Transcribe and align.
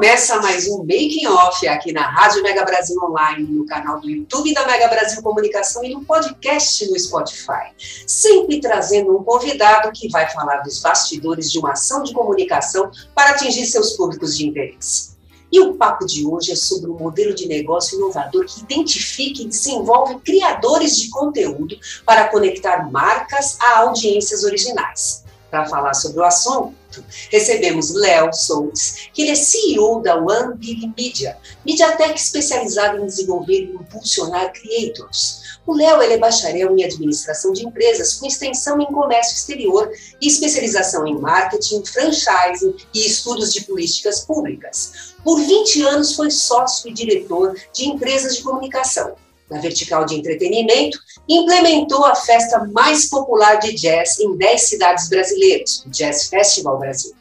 Começa 0.00 0.40
mais 0.40 0.66
um 0.66 0.78
Making 0.78 1.26
Off 1.26 1.68
aqui 1.68 1.92
na 1.92 2.08
Rádio 2.08 2.42
Mega 2.42 2.64
Brasil 2.64 2.98
Online, 3.02 3.46
no 3.46 3.66
canal 3.66 4.00
do 4.00 4.08
YouTube 4.08 4.54
da 4.54 4.66
Mega 4.66 4.88
Brasil 4.88 5.22
Comunicação 5.22 5.84
e 5.84 5.92
no 5.92 6.02
podcast 6.06 6.90
no 6.90 6.98
Spotify. 6.98 7.70
Sempre 8.06 8.62
trazendo 8.62 9.14
um 9.14 9.22
convidado 9.22 9.92
que 9.92 10.08
vai 10.08 10.26
falar 10.30 10.62
dos 10.62 10.80
bastidores 10.80 11.52
de 11.52 11.58
uma 11.58 11.72
ação 11.72 12.02
de 12.02 12.14
comunicação 12.14 12.90
para 13.14 13.32
atingir 13.32 13.66
seus 13.66 13.92
públicos 13.92 14.38
de 14.38 14.46
interesse. 14.46 15.10
E 15.52 15.60
o 15.60 15.74
papo 15.74 16.06
de 16.06 16.26
hoje 16.26 16.52
é 16.52 16.56
sobre 16.56 16.90
um 16.90 16.96
modelo 16.96 17.34
de 17.34 17.46
negócio 17.46 17.98
inovador 17.98 18.46
que 18.46 18.60
identifica 18.60 19.42
e 19.42 19.48
desenvolve 19.48 20.18
criadores 20.20 20.96
de 20.96 21.10
conteúdo 21.10 21.76
para 22.06 22.28
conectar 22.28 22.90
marcas 22.90 23.58
a 23.60 23.80
audiências 23.80 24.44
originais. 24.44 25.26
Para 25.50 25.66
falar 25.66 25.92
sobre 25.92 26.20
o 26.20 26.24
assunto, 26.24 26.79
recebemos 27.30 27.94
Léo 27.94 28.32
Souls, 28.32 29.08
que 29.12 29.22
ele 29.22 29.32
é 29.32 29.34
CEO 29.34 30.00
da 30.02 30.16
One 30.16 30.56
Big 30.56 30.92
Media, 30.96 31.36
Mediatek 31.64 32.18
especializada 32.18 32.98
em 32.98 33.06
desenvolver 33.06 33.64
e 33.64 33.74
impulsionar 33.74 34.52
creators. 34.52 35.58
O 35.66 35.74
Léo 35.74 36.00
é 36.02 36.18
bacharel 36.18 36.76
em 36.76 36.84
administração 36.84 37.52
de 37.52 37.66
empresas 37.66 38.14
com 38.14 38.26
extensão 38.26 38.80
em 38.80 38.86
comércio 38.86 39.36
exterior 39.36 39.90
e 40.20 40.26
especialização 40.26 41.06
em 41.06 41.18
marketing, 41.18 41.84
franchising 41.84 42.74
e 42.94 43.06
estudos 43.06 43.52
de 43.52 43.62
políticas 43.62 44.20
públicas. 44.20 45.14
Por 45.22 45.38
20 45.40 45.82
anos 45.82 46.14
foi 46.14 46.30
sócio 46.30 46.88
e 46.88 46.92
diretor 46.92 47.54
de 47.72 47.86
empresas 47.86 48.36
de 48.36 48.42
comunicação 48.42 49.14
na 49.50 49.60
vertical 49.60 50.04
de 50.04 50.14
entretenimento, 50.14 50.98
implementou 51.28 52.04
a 52.04 52.14
festa 52.14 52.68
mais 52.72 53.08
popular 53.08 53.56
de 53.56 53.74
jazz 53.74 54.18
em 54.20 54.36
10 54.36 54.62
cidades 54.62 55.08
brasileiras, 55.08 55.84
o 55.86 55.90
Jazz 55.90 56.28
Festival 56.28 56.78
Brasil. 56.78 57.12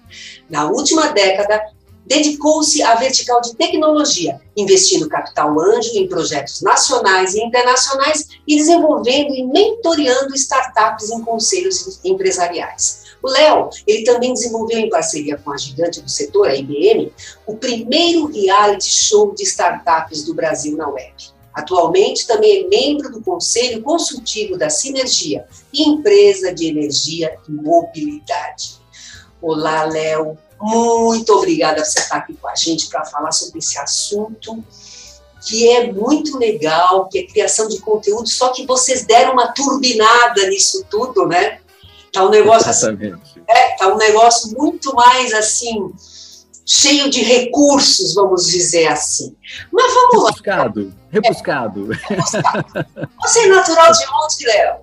Na 0.50 0.70
última 0.70 1.08
década, 1.10 1.62
dedicou-se 2.10 2.82
à 2.82 2.96
vertical 2.96 3.40
de 3.40 3.56
tecnologia, 3.56 4.42
investindo 4.58 5.08
capital 5.08 5.60
anjo 5.60 5.92
em 5.94 6.10
projetos 6.10 6.62
nacionais 6.62 7.36
e 7.36 7.44
internacionais 7.44 8.28
e 8.48 8.58
desenvolvendo 8.58 9.34
e 9.36 9.46
mentoreando 9.46 10.34
startups 10.36 11.12
em 11.12 11.22
conselhos 11.22 12.00
empresariais. 12.04 13.04
O 13.22 13.30
Léo, 13.30 13.70
ele 13.86 14.04
também 14.04 14.34
desenvolveu 14.34 14.80
em 14.80 14.90
parceria 14.90 15.38
com 15.38 15.52
a 15.52 15.58
gigante 15.58 16.02
do 16.02 16.10
setor, 16.10 16.48
a 16.48 16.56
IBM, 16.56 17.14
o 17.46 17.56
primeiro 17.56 18.26
reality 18.26 18.90
show 18.90 19.36
de 19.36 19.44
startups 19.44 20.24
do 20.24 20.34
Brasil 20.34 20.76
na 20.76 20.88
web. 20.88 21.14
Atualmente 21.60 22.26
também 22.26 22.64
é 22.64 22.68
membro 22.70 23.12
do 23.12 23.22
Conselho 23.22 23.82
Consultivo 23.82 24.58
da 24.58 24.70
Sinergia, 24.70 25.46
empresa 25.74 26.54
de 26.54 26.68
energia 26.68 27.38
e 27.50 27.52
mobilidade. 27.52 28.80
Olá, 29.42 29.84
Léo. 29.84 30.38
Muito 30.62 31.34
obrigada 31.34 31.82
por 31.82 31.86
você 31.86 32.00
estar 32.00 32.16
aqui 32.16 32.34
com 32.34 32.48
a 32.48 32.56
gente 32.56 32.88
para 32.88 33.04
falar 33.04 33.34
sobre 33.34 33.60
esse 33.60 33.78
assunto 33.78 34.64
que 35.46 35.70
é 35.70 35.92
muito 35.92 36.38
legal, 36.38 37.10
que 37.10 37.20
é 37.20 37.28
criação 37.28 37.68
de 37.68 37.80
conteúdo, 37.80 38.30
só 38.30 38.54
que 38.54 38.66
vocês 38.66 39.06
deram 39.06 39.34
uma 39.34 39.52
turbinada 39.52 40.48
nisso 40.48 40.86
tudo, 40.90 41.26
né? 41.26 41.60
Tá 42.12 42.26
um 42.26 42.30
negócio 42.30 42.70
assim, 42.70 42.98
é, 43.48 43.76
tá 43.76 43.94
um 43.94 43.98
negócio 43.98 44.58
muito 44.58 44.96
mais 44.96 45.34
assim 45.34 45.94
cheio 46.70 47.10
de 47.10 47.24
recursos, 47.24 48.14
vamos 48.14 48.46
dizer 48.46 48.88
assim. 48.88 49.36
Mas 49.72 49.92
vamos 49.92 50.26
rebuscado, 50.26 50.86
lá. 50.86 50.92
Rebuscado, 51.10 51.90
rebuscado. 52.08 52.86
Você 53.24 53.40
é 53.40 53.48
natural 53.48 53.92
de 53.92 54.06
onde, 54.06 54.46
Léo? 54.46 54.76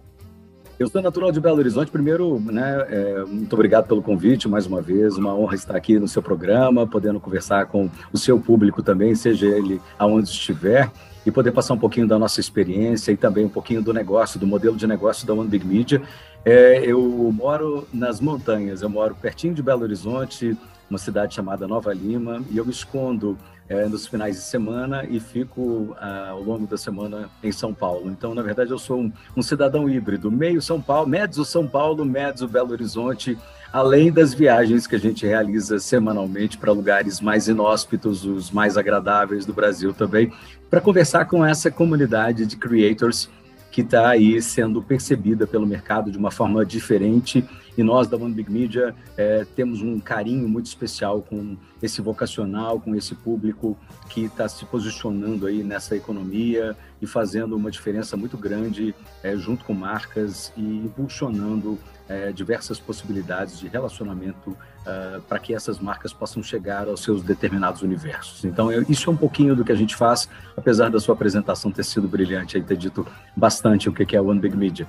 Eu 0.78 0.90
sou 0.90 1.00
natural 1.00 1.30
de 1.30 1.40
Belo 1.40 1.58
Horizonte. 1.58 1.90
Primeiro, 1.90 2.40
né, 2.40 2.86
é, 2.90 3.24
muito 3.24 3.52
obrigado 3.52 3.86
pelo 3.86 4.02
convite 4.02 4.48
mais 4.48 4.66
uma 4.66 4.82
vez. 4.82 5.16
Uma 5.16 5.32
honra 5.32 5.54
estar 5.54 5.76
aqui 5.76 5.96
no 5.98 6.08
seu 6.08 6.20
programa, 6.20 6.86
podendo 6.88 7.20
conversar 7.20 7.66
com 7.66 7.88
o 8.12 8.18
seu 8.18 8.38
público 8.38 8.82
também, 8.82 9.14
seja 9.14 9.46
ele 9.46 9.80
aonde 9.96 10.28
estiver, 10.28 10.90
e 11.24 11.30
poder 11.30 11.52
passar 11.52 11.74
um 11.74 11.78
pouquinho 11.78 12.06
da 12.06 12.18
nossa 12.18 12.40
experiência 12.40 13.12
e 13.12 13.16
também 13.16 13.44
um 13.44 13.48
pouquinho 13.48 13.80
do 13.80 13.94
negócio, 13.94 14.40
do 14.40 14.46
modelo 14.46 14.76
de 14.76 14.86
negócio 14.86 15.26
da 15.26 15.32
One 15.32 15.48
Big 15.48 15.64
Media. 15.64 16.02
É, 16.44 16.84
eu 16.84 17.00
moro 17.32 17.86
nas 17.92 18.20
montanhas, 18.20 18.82
eu 18.82 18.90
moro 18.90 19.14
pertinho 19.14 19.54
de 19.54 19.62
Belo 19.62 19.82
Horizonte, 19.82 20.56
uma 20.88 20.98
cidade 20.98 21.34
chamada 21.34 21.66
Nova 21.66 21.92
Lima, 21.92 22.42
e 22.50 22.56
eu 22.56 22.64
me 22.64 22.70
escondo 22.70 23.36
é, 23.68 23.86
nos 23.86 24.06
finais 24.06 24.36
de 24.36 24.42
semana 24.42 25.04
e 25.08 25.18
fico 25.18 25.96
ah, 25.98 26.28
ao 26.30 26.42
longo 26.42 26.66
da 26.66 26.76
semana 26.76 27.28
em 27.42 27.50
São 27.50 27.74
Paulo. 27.74 28.10
Então, 28.10 28.34
na 28.34 28.42
verdade, 28.42 28.70
eu 28.70 28.78
sou 28.78 29.00
um, 29.00 29.12
um 29.36 29.42
cidadão 29.42 29.88
híbrido, 29.88 30.30
meio 30.30 30.62
São 30.62 30.80
Paulo, 30.80 31.08
médio 31.08 31.44
São 31.44 31.66
Paulo, 31.66 32.04
médio 32.04 32.46
Belo 32.46 32.70
Horizonte, 32.72 33.36
além 33.72 34.12
das 34.12 34.32
viagens 34.32 34.86
que 34.86 34.94
a 34.94 34.98
gente 34.98 35.26
realiza 35.26 35.78
semanalmente 35.78 36.56
para 36.56 36.72
lugares 36.72 37.20
mais 37.20 37.48
inóspitos, 37.48 38.24
os 38.24 38.50
mais 38.50 38.78
agradáveis 38.78 39.44
do 39.44 39.52
Brasil 39.52 39.92
também, 39.92 40.32
para 40.70 40.80
conversar 40.80 41.24
com 41.26 41.44
essa 41.44 41.70
comunidade 41.70 42.46
de 42.46 42.56
creators 42.56 43.28
que 43.76 43.82
está 43.82 44.08
aí 44.08 44.40
sendo 44.40 44.80
percebida 44.80 45.46
pelo 45.46 45.66
mercado 45.66 46.10
de 46.10 46.16
uma 46.16 46.30
forma 46.30 46.64
diferente. 46.64 47.46
E 47.76 47.82
nós 47.82 48.08
da 48.08 48.16
One 48.16 48.32
Big 48.32 48.50
Media 48.50 48.94
é, 49.18 49.44
temos 49.54 49.82
um 49.82 50.00
carinho 50.00 50.48
muito 50.48 50.64
especial 50.64 51.20
com 51.20 51.58
esse 51.82 52.00
vocacional, 52.00 52.80
com 52.80 52.94
esse 52.94 53.14
público 53.14 53.76
que 54.08 54.24
está 54.24 54.48
se 54.48 54.64
posicionando 54.64 55.46
aí 55.46 55.62
nessa 55.62 55.94
economia 55.94 56.74
e 57.02 57.06
fazendo 57.06 57.54
uma 57.54 57.70
diferença 57.70 58.16
muito 58.16 58.38
grande 58.38 58.94
é, 59.22 59.36
junto 59.36 59.62
com 59.62 59.74
marcas 59.74 60.50
e 60.56 60.62
impulsionando 60.62 61.78
é, 62.08 62.32
diversas 62.32 62.80
possibilidades 62.80 63.58
de 63.58 63.68
relacionamento 63.68 64.56
uh, 64.86 65.20
para 65.22 65.38
que 65.38 65.54
essas 65.54 65.78
marcas 65.78 66.12
possam 66.12 66.42
chegar 66.42 66.88
aos 66.88 67.02
seus 67.02 67.22
determinados 67.22 67.82
universos. 67.82 68.44
Então, 68.44 68.70
eu, 68.70 68.84
isso 68.88 69.10
é 69.10 69.12
um 69.12 69.16
pouquinho 69.16 69.56
do 69.56 69.64
que 69.64 69.72
a 69.72 69.76
gente 69.76 69.96
faz, 69.96 70.28
apesar 70.56 70.90
da 70.90 71.00
sua 71.00 71.14
apresentação 71.14 71.70
ter 71.70 71.84
sido 71.84 72.06
brilhante 72.08 72.56
e 72.56 72.62
ter 72.62 72.76
dito 72.76 73.06
bastante 73.36 73.88
o 73.88 73.92
que 73.92 74.16
é 74.16 74.20
One 74.20 74.40
Big 74.40 74.56
Media. 74.56 74.88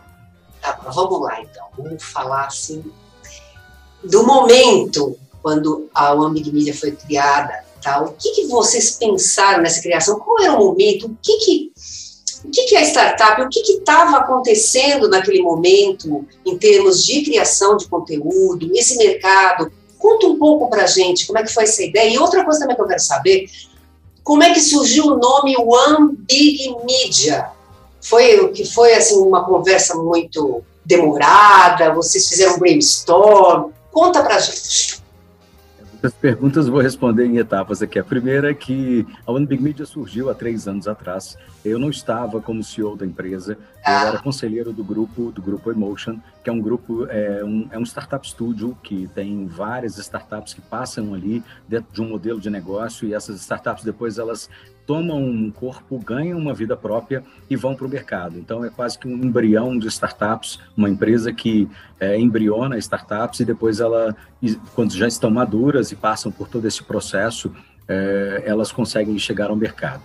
Tá, 0.61 0.79
vamos 0.93 1.21
lá 1.21 1.41
então, 1.41 1.65
vamos 1.77 2.03
falar 2.03 2.45
assim 2.45 2.83
do 4.03 4.25
momento 4.25 5.17
quando 5.41 5.89
a 5.93 6.13
One 6.13 6.33
Big 6.33 6.51
Media 6.51 6.73
foi 6.73 6.91
criada, 6.91 7.63
tá? 7.81 8.01
O 8.01 8.13
que, 8.13 8.31
que 8.31 8.47
vocês 8.47 8.91
pensaram 8.91 9.61
nessa 9.61 9.81
criação? 9.81 10.19
Qual 10.19 10.41
era 10.41 10.53
o 10.53 10.59
momento? 10.59 11.07
O 11.07 11.17
que 11.21 11.37
que 11.37 11.71
o 12.45 12.49
que, 12.49 12.75
é 12.75 12.83
startup? 12.83 13.41
O 13.41 13.49
que 13.49 13.59
estava 13.59 14.17
acontecendo 14.17 15.09
naquele 15.09 15.41
momento 15.41 16.25
em 16.45 16.57
termos 16.57 17.03
de 17.03 17.23
criação 17.23 17.75
de 17.75 17.87
conteúdo, 17.87 18.69
esse 18.73 18.97
mercado? 18.97 19.71
Conta 19.97 20.27
um 20.27 20.37
pouco 20.37 20.69
para 20.69 20.85
gente 20.85 21.25
como 21.25 21.39
é 21.39 21.43
que 21.43 21.53
foi 21.53 21.63
essa 21.63 21.83
ideia. 21.83 22.09
E 22.09 22.17
outra 22.17 22.43
coisa 22.43 22.59
também 22.59 22.75
que 22.75 22.81
eu 22.81 22.87
quero 22.87 23.01
saber, 23.01 23.49
como 24.23 24.43
é 24.43 24.53
que 24.53 24.59
surgiu 24.59 25.05
o 25.05 25.17
nome 25.17 25.55
One 25.57 26.17
Big 26.27 26.75
Media? 26.85 27.49
Foi 28.01 28.49
que 28.49 28.65
foi 28.65 28.93
assim 28.93 29.17
uma 29.17 29.43
conversa 29.45 29.95
muito 29.95 30.63
demorada? 30.85 31.93
Vocês 31.93 32.27
fizeram 32.27 32.55
um 32.55 32.59
brainstorm? 32.59 33.71
Conta 33.91 34.23
para 34.23 34.39
gente. 34.39 35.01
As 36.07 36.13
perguntas 36.13 36.69
vou 36.69 36.79
responder 36.79 37.25
em 37.25 37.37
etapas 37.37 37.81
aqui. 37.81 37.99
A 37.99 38.03
primeira 38.03 38.49
é 38.49 38.53
que 38.53 39.05
a 39.25 39.31
One 39.33 39.45
Big 39.45 39.61
Media 39.61 39.85
surgiu 39.85 40.29
há 40.29 40.33
três 40.33 40.65
anos 40.65 40.87
atrás. 40.87 41.37
Eu 41.65 41.77
não 41.77 41.89
estava 41.89 42.39
como 42.39 42.63
CEO 42.63 42.95
da 42.95 43.05
empresa, 43.05 43.55
eu 43.55 43.57
ah. 43.83 44.05
era 44.05 44.17
conselheiro 44.19 44.71
do 44.71 44.85
grupo 44.85 45.33
do 45.33 45.41
grupo 45.41 45.69
Emotion, 45.69 46.17
que 46.41 46.49
é 46.49 46.53
um 46.53 46.61
grupo 46.61 47.05
é 47.09 47.43
um, 47.43 47.67
é 47.71 47.77
um 47.77 47.83
startup 47.83 48.25
studio 48.25 48.77
que 48.81 49.09
tem 49.13 49.47
várias 49.47 49.97
startups 49.97 50.53
que 50.53 50.61
passam 50.61 51.13
ali 51.13 51.43
dentro 51.67 51.91
de 51.91 52.01
um 52.01 52.07
modelo 52.07 52.39
de 52.39 52.49
negócio 52.49 53.05
e 53.05 53.13
essas 53.13 53.41
startups 53.41 53.83
depois 53.83 54.17
elas 54.17 54.49
tomam 54.87 55.21
um 55.21 55.51
corpo, 55.51 55.99
ganham 55.99 56.39
uma 56.39 56.53
vida 56.53 56.75
própria 56.77 57.21
e 57.49 57.57
vão 57.57 57.75
para 57.75 57.85
o 57.85 57.89
mercado. 57.89 58.39
Então, 58.39 58.63
é 58.63 58.69
quase 58.69 58.97
que 58.97 59.05
um 59.05 59.15
embrião 59.17 59.77
de 59.77 59.87
startups, 59.87 60.59
uma 60.75 60.89
empresa 60.89 61.33
que 61.33 61.69
é, 61.99 62.17
embriona 62.17 62.77
startups 62.77 63.41
e 63.41 63.45
depois 63.45 63.81
ela, 63.81 64.15
quando 64.73 64.93
já 64.93 65.05
estão 65.05 65.29
maduras 65.29 65.91
e 65.91 65.95
passam 65.95 66.31
por 66.31 66.47
todo 66.47 66.65
esse 66.65 66.81
processo, 66.81 67.51
é, 67.85 68.43
elas 68.45 68.71
conseguem 68.71 69.19
chegar 69.19 69.49
ao 69.49 69.55
mercado. 69.57 70.03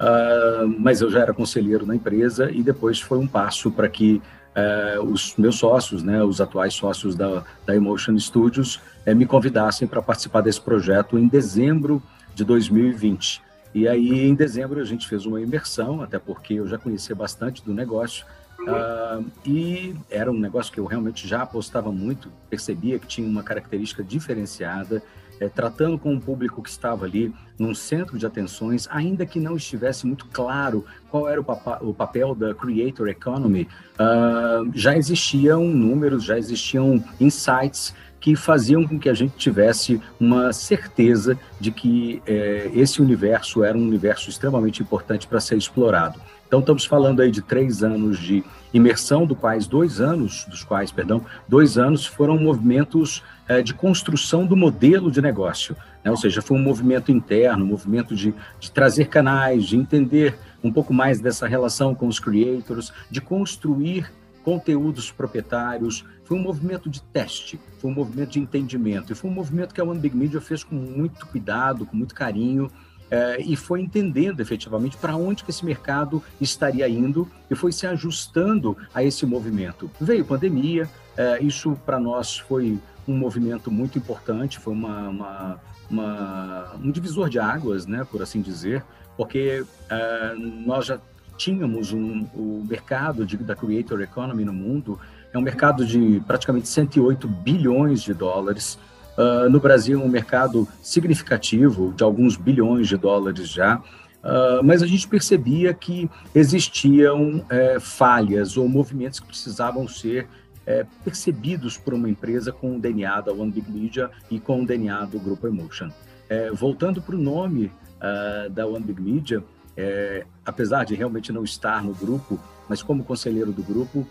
uh, 0.00 0.66
mas 0.80 1.00
eu 1.00 1.08
já 1.08 1.20
era 1.20 1.32
conselheiro 1.32 1.86
na 1.86 1.94
empresa 1.94 2.50
e 2.50 2.62
depois 2.62 3.00
foi 3.00 3.18
um 3.18 3.28
passo 3.28 3.70
para 3.70 3.88
que 3.88 4.20
uh, 4.56 5.02
os 5.04 5.36
meus 5.36 5.56
sócios, 5.56 6.02
né, 6.02 6.22
os 6.24 6.40
atuais 6.40 6.74
sócios 6.74 7.14
da, 7.14 7.44
da 7.64 7.74
Emotion 7.76 8.18
Studios, 8.18 8.80
uh, 9.06 9.14
me 9.14 9.26
convidassem 9.26 9.86
para 9.86 10.02
participar 10.02 10.40
desse 10.40 10.60
projeto 10.60 11.16
em 11.16 11.28
dezembro 11.28 12.02
de 12.34 12.44
2020. 12.44 13.40
E 13.74 13.88
aí, 13.88 14.26
em 14.26 14.34
dezembro, 14.34 14.80
a 14.80 14.84
gente 14.84 15.08
fez 15.08 15.26
uma 15.26 15.40
imersão, 15.40 16.00
até 16.00 16.18
porque 16.18 16.54
eu 16.54 16.66
já 16.68 16.78
conhecia 16.78 17.14
bastante 17.14 17.62
do 17.64 17.74
negócio, 17.74 18.24
Uh, 18.60 19.24
e 19.44 19.94
era 20.08 20.30
um 20.30 20.38
negócio 20.38 20.72
que 20.72 20.80
eu 20.80 20.86
realmente 20.86 21.28
já 21.28 21.42
apostava 21.42 21.92
muito, 21.92 22.30
percebia 22.48 22.98
que 22.98 23.06
tinha 23.06 23.28
uma 23.28 23.42
característica 23.42 24.02
diferenciada, 24.02 25.02
é, 25.40 25.48
tratando 25.48 25.98
com 25.98 26.12
um 26.12 26.20
público 26.20 26.62
que 26.62 26.68
estava 26.68 27.04
ali 27.04 27.34
num 27.58 27.74
centro 27.74 28.18
de 28.18 28.26
atenções, 28.26 28.88
ainda 28.90 29.24
que 29.24 29.38
não 29.38 29.56
estivesse 29.56 30.06
muito 30.06 30.26
claro 30.26 30.84
qual 31.10 31.28
era 31.28 31.40
o, 31.40 31.44
papa, 31.44 31.78
o 31.80 31.94
papel 31.94 32.34
da 32.34 32.54
Creator 32.54 33.08
Economy, 33.08 33.68
uh, 33.94 34.70
já 34.74 34.96
existiam 34.96 35.64
números, 35.64 36.24
já 36.24 36.36
existiam 36.36 37.02
insights 37.20 37.94
que 38.24 38.34
faziam 38.34 38.88
com 38.88 38.98
que 38.98 39.10
a 39.10 39.14
gente 39.14 39.36
tivesse 39.36 40.00
uma 40.18 40.50
certeza 40.50 41.38
de 41.60 41.70
que 41.70 42.22
é, 42.26 42.70
esse 42.72 43.02
universo 43.02 43.62
era 43.62 43.76
um 43.76 43.82
universo 43.82 44.30
extremamente 44.30 44.80
importante 44.80 45.26
para 45.26 45.38
ser 45.40 45.58
explorado. 45.58 46.18
Então 46.46 46.60
estamos 46.60 46.84
falando 46.84 47.20
aí 47.20 47.30
de 47.30 47.42
três 47.42 47.82
anos 47.82 48.18
de 48.18 48.44
imersão, 48.72 49.24
do 49.24 49.34
quais 49.34 49.66
dois 49.66 50.00
anos, 50.00 50.44
dos 50.48 50.64
quais, 50.64 50.90
perdão, 50.90 51.24
dois 51.48 51.78
anos 51.78 52.04
foram 52.04 52.36
movimentos 52.36 53.22
é, 53.48 53.62
de 53.62 53.72
construção 53.72 54.46
do 54.46 54.56
modelo 54.56 55.10
de 55.10 55.22
negócio, 55.22 55.76
né? 56.02 56.10
ou 56.10 56.16
seja, 56.16 56.42
foi 56.42 56.56
um 56.56 56.62
movimento 56.62 57.12
interno, 57.12 57.64
um 57.64 57.68
movimento 57.68 58.14
de, 58.14 58.34
de 58.58 58.70
trazer 58.70 59.06
canais, 59.06 59.64
de 59.64 59.76
entender 59.76 60.36
um 60.62 60.72
pouco 60.72 60.92
mais 60.92 61.20
dessa 61.20 61.46
relação 61.46 61.94
com 61.94 62.06
os 62.06 62.18
creators, 62.18 62.92
de 63.10 63.20
construir 63.20 64.10
conteúdos 64.42 65.10
proprietários. 65.10 66.04
Foi 66.24 66.36
um 66.36 66.42
movimento 66.42 66.88
de 66.88 67.02
teste, 67.02 67.60
foi 67.78 67.90
um 67.90 67.94
movimento 67.94 68.30
de 68.30 68.40
entendimento. 68.40 69.12
E 69.12 69.14
foi 69.14 69.30
um 69.30 69.34
movimento 69.34 69.74
que 69.74 69.80
a 69.80 69.84
One 69.84 69.98
Big 69.98 70.16
Media 70.16 70.40
fez 70.40 70.64
com 70.64 70.74
muito 70.74 71.26
cuidado, 71.26 71.86
com 71.86 71.96
muito 71.96 72.14
carinho, 72.14 72.70
é, 73.10 73.40
e 73.40 73.56
foi 73.56 73.80
entendendo 73.80 74.40
efetivamente 74.40 74.96
para 74.96 75.16
onde 75.16 75.44
que 75.44 75.50
esse 75.50 75.64
mercado 75.64 76.22
estaria 76.40 76.88
indo 76.88 77.28
e 77.50 77.54
foi 77.54 77.72
se 77.72 77.86
ajustando 77.86 78.76
a 78.94 79.02
esse 79.02 79.24
movimento. 79.26 79.90
Veio 80.00 80.24
pandemia, 80.24 80.88
é, 81.16 81.42
isso 81.42 81.78
para 81.84 81.98
nós 81.98 82.38
foi 82.38 82.78
um 83.06 83.16
movimento 83.16 83.70
muito 83.70 83.98
importante, 83.98 84.58
foi 84.58 84.72
uma, 84.72 85.08
uma, 85.08 85.60
uma, 85.90 86.74
um 86.82 86.90
divisor 86.90 87.28
de 87.28 87.38
águas, 87.38 87.86
né, 87.86 88.06
por 88.10 88.22
assim 88.22 88.40
dizer, 88.40 88.82
porque 89.16 89.64
é, 89.90 90.34
nós 90.36 90.86
já 90.86 90.98
tínhamos 91.36 91.92
um, 91.92 92.26
o 92.34 92.64
mercado 92.68 93.26
de, 93.26 93.36
da 93.36 93.54
creator 93.54 94.00
economy 94.00 94.44
no 94.44 94.52
mundo, 94.52 94.98
é 95.32 95.38
um 95.38 95.42
mercado 95.42 95.84
de 95.84 96.22
praticamente 96.26 96.68
108 96.68 97.26
bilhões 97.26 98.02
de 98.02 98.14
dólares. 98.14 98.78
Uh, 99.16 99.48
no 99.48 99.60
Brasil, 99.60 100.02
um 100.02 100.08
mercado 100.08 100.66
significativo, 100.82 101.92
de 101.96 102.02
alguns 102.02 102.36
bilhões 102.36 102.88
de 102.88 102.96
dólares 102.96 103.48
já. 103.48 103.76
Uh, 103.76 104.64
mas 104.64 104.82
a 104.82 104.86
gente 104.86 105.06
percebia 105.06 105.74
que 105.74 106.10
existiam 106.34 107.44
é, 107.50 107.78
falhas 107.78 108.56
ou 108.56 108.66
movimentos 108.66 109.20
que 109.20 109.26
precisavam 109.26 109.86
ser 109.86 110.26
é, 110.66 110.86
percebidos 111.04 111.76
por 111.76 111.92
uma 111.94 112.08
empresa 112.08 112.50
com 112.50 112.76
o 112.76 112.80
DNA 112.80 113.20
da 113.20 113.32
One 113.32 113.50
Big 113.50 113.70
Media 113.70 114.10
e 114.30 114.40
com 114.40 114.62
o 114.62 114.66
DNA 114.66 115.04
do 115.04 115.18
Grupo 115.18 115.46
Emotion. 115.46 115.90
É, 116.28 116.50
voltando 116.50 117.02
para 117.02 117.14
o 117.14 117.18
nome 117.18 117.66
uh, 117.66 118.48
da 118.50 118.66
One 118.66 118.82
Big 118.82 119.00
Media, 119.00 119.44
é, 119.76 120.24
apesar 120.44 120.84
de 120.84 120.94
realmente 120.94 121.32
não 121.32 121.44
estar 121.44 121.82
no 121.82 121.92
grupo, 121.92 122.40
mas 122.68 122.82
como 122.82 123.04
conselheiro 123.04 123.52
do 123.52 123.62
grupo, 123.62 124.06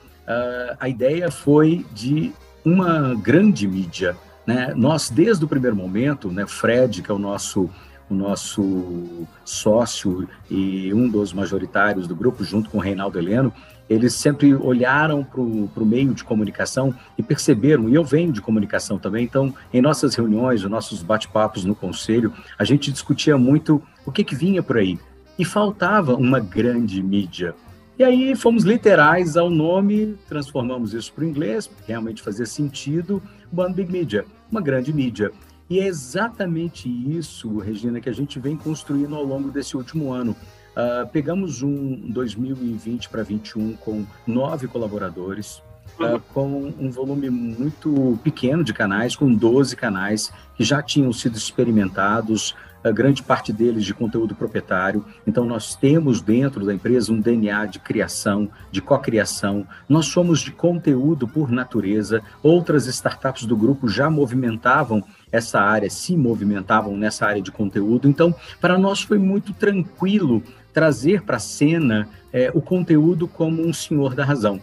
a 0.80 0.88
ideia 0.88 1.30
foi 1.30 1.86
de 1.92 2.32
uma 2.64 3.14
grande 3.16 3.68
mídia. 3.68 4.16
Né? 4.46 4.74
Nós, 4.76 5.10
desde 5.10 5.44
o 5.44 5.48
primeiro 5.48 5.76
momento, 5.76 6.32
né, 6.32 6.46
Fred, 6.46 7.02
que 7.02 7.10
é 7.10 7.14
o 7.14 7.20
nosso, 7.20 7.70
o 8.10 8.14
nosso 8.14 9.26
sócio 9.46 10.28
e 10.50 10.94
um 10.94 11.08
dos 11.08 11.34
majoritários 11.34 12.08
do 12.08 12.16
grupo, 12.16 12.44
junto 12.44 12.70
com 12.70 12.78
o 12.78 12.82
Reinaldo 12.82 13.18
Heleno, 13.18 13.54
eles 13.90 14.14
sempre 14.14 14.54
olharam 14.56 15.24
para 15.24 15.42
o 15.42 15.86
meio 15.86 16.14
de 16.14 16.24
comunicação 16.24 16.94
e 17.18 17.24
perceberam, 17.24 17.90
e 17.90 17.96
eu 17.96 18.04
venho 18.04 18.32
de 18.32 18.42
comunicação 18.42 18.98
também, 18.98 19.26
então, 19.26 19.54
em 19.74 19.82
nossas 19.82 20.16
reuniões, 20.16 20.62
nos 20.62 20.72
nossos 20.72 21.04
bate-papos 21.04 21.66
no 21.66 21.76
conselho, 21.76 22.34
a 22.58 22.64
gente 22.64 22.92
discutia 22.92 23.38
muito 23.38 23.82
o 24.06 24.12
que, 24.12 24.24
que 24.24 24.36
vinha 24.36 24.64
por 24.64 24.78
aí, 24.78 24.98
e 25.38 25.44
faltava 25.44 26.16
uma 26.16 26.40
grande 26.40 27.02
mídia. 27.02 27.56
E 27.98 28.04
aí 28.04 28.36
fomos 28.36 28.64
literais 28.64 29.38
ao 29.38 29.52
nome, 29.52 30.18
transformamos 30.28 30.94
isso 30.94 31.14
para 31.14 31.24
o 31.24 31.28
inglês, 31.28 31.70
realmente 31.86 32.24
fazia 32.24 32.46
sentido, 32.46 33.22
One 33.56 33.74
Big 33.74 33.92
Media, 33.92 34.26
uma 34.52 34.62
grande 34.62 34.92
mídia. 34.92 35.32
E 35.70 35.80
é 35.80 35.86
exatamente 35.86 36.90
isso, 36.90 37.60
Regina, 37.60 38.02
que 38.02 38.10
a 38.10 38.14
gente 38.14 38.40
vem 38.40 38.58
construindo 38.58 39.16
ao 39.16 39.24
longo 39.24 39.52
desse 39.52 39.78
último 39.78 40.12
ano. 40.12 40.36
Uh, 40.72 41.08
pegamos 41.12 41.62
um 41.62 42.10
2020 42.12 43.10
para 43.10 43.22
21 43.22 43.74
com 43.76 44.06
nove 44.26 44.68
colaboradores, 44.68 45.62
uh, 46.00 46.20
com 46.34 46.74
um 46.80 46.90
volume 46.90 47.30
muito 47.30 48.20
pequeno 48.24 48.64
de 48.64 48.74
canais, 48.74 49.16
com 49.16 49.32
12 49.32 49.76
canais 49.76 50.34
que 50.56 50.64
já 50.64 50.82
tinham 50.82 51.14
sido 51.14 51.38
experimentados, 51.38 52.56
a 52.84 52.92
grande 52.92 53.24
parte 53.24 53.54
deles 53.54 53.86
de 53.86 53.94
conteúdo 53.94 54.36
proprietário. 54.36 55.06
Então, 55.26 55.46
nós 55.46 55.76
temos 55.76 56.22
dentro 56.22 56.66
da 56.66 56.74
empresa 56.74 57.12
um 57.12 57.20
DNA 57.20 57.66
de 57.66 57.80
criação, 57.80 58.50
de 58.72 58.82
cocriação. 58.82 59.66
Nós 59.88 60.08
somos 60.08 60.40
de 60.42 60.52
conteúdo 60.52 61.28
por 61.28 61.52
natureza. 61.52 62.22
Outras 62.42 62.86
startups 62.88 63.46
do 63.46 63.56
grupo 63.56 63.88
já 63.88 64.10
movimentavam 64.10 65.04
essa 65.32 65.60
área, 65.60 65.90
se 65.90 66.16
movimentavam 66.16 66.96
nessa 66.96 67.26
área 67.26 67.42
de 67.42 67.52
conteúdo. 67.52 68.08
Então, 68.08 68.36
para 68.62 68.78
nós 68.78 69.02
foi 69.02 69.18
muito 69.18 69.54
tranquilo 69.54 70.44
trazer 70.74 71.22
para 71.22 71.38
a 71.38 71.40
cena 71.40 72.10
é, 72.32 72.52
o 72.54 72.62
conteúdo 72.62 73.28
como 73.28 73.66
um 73.66 73.72
senhor 73.72 74.16
da 74.16 74.26
razão. 74.26 74.60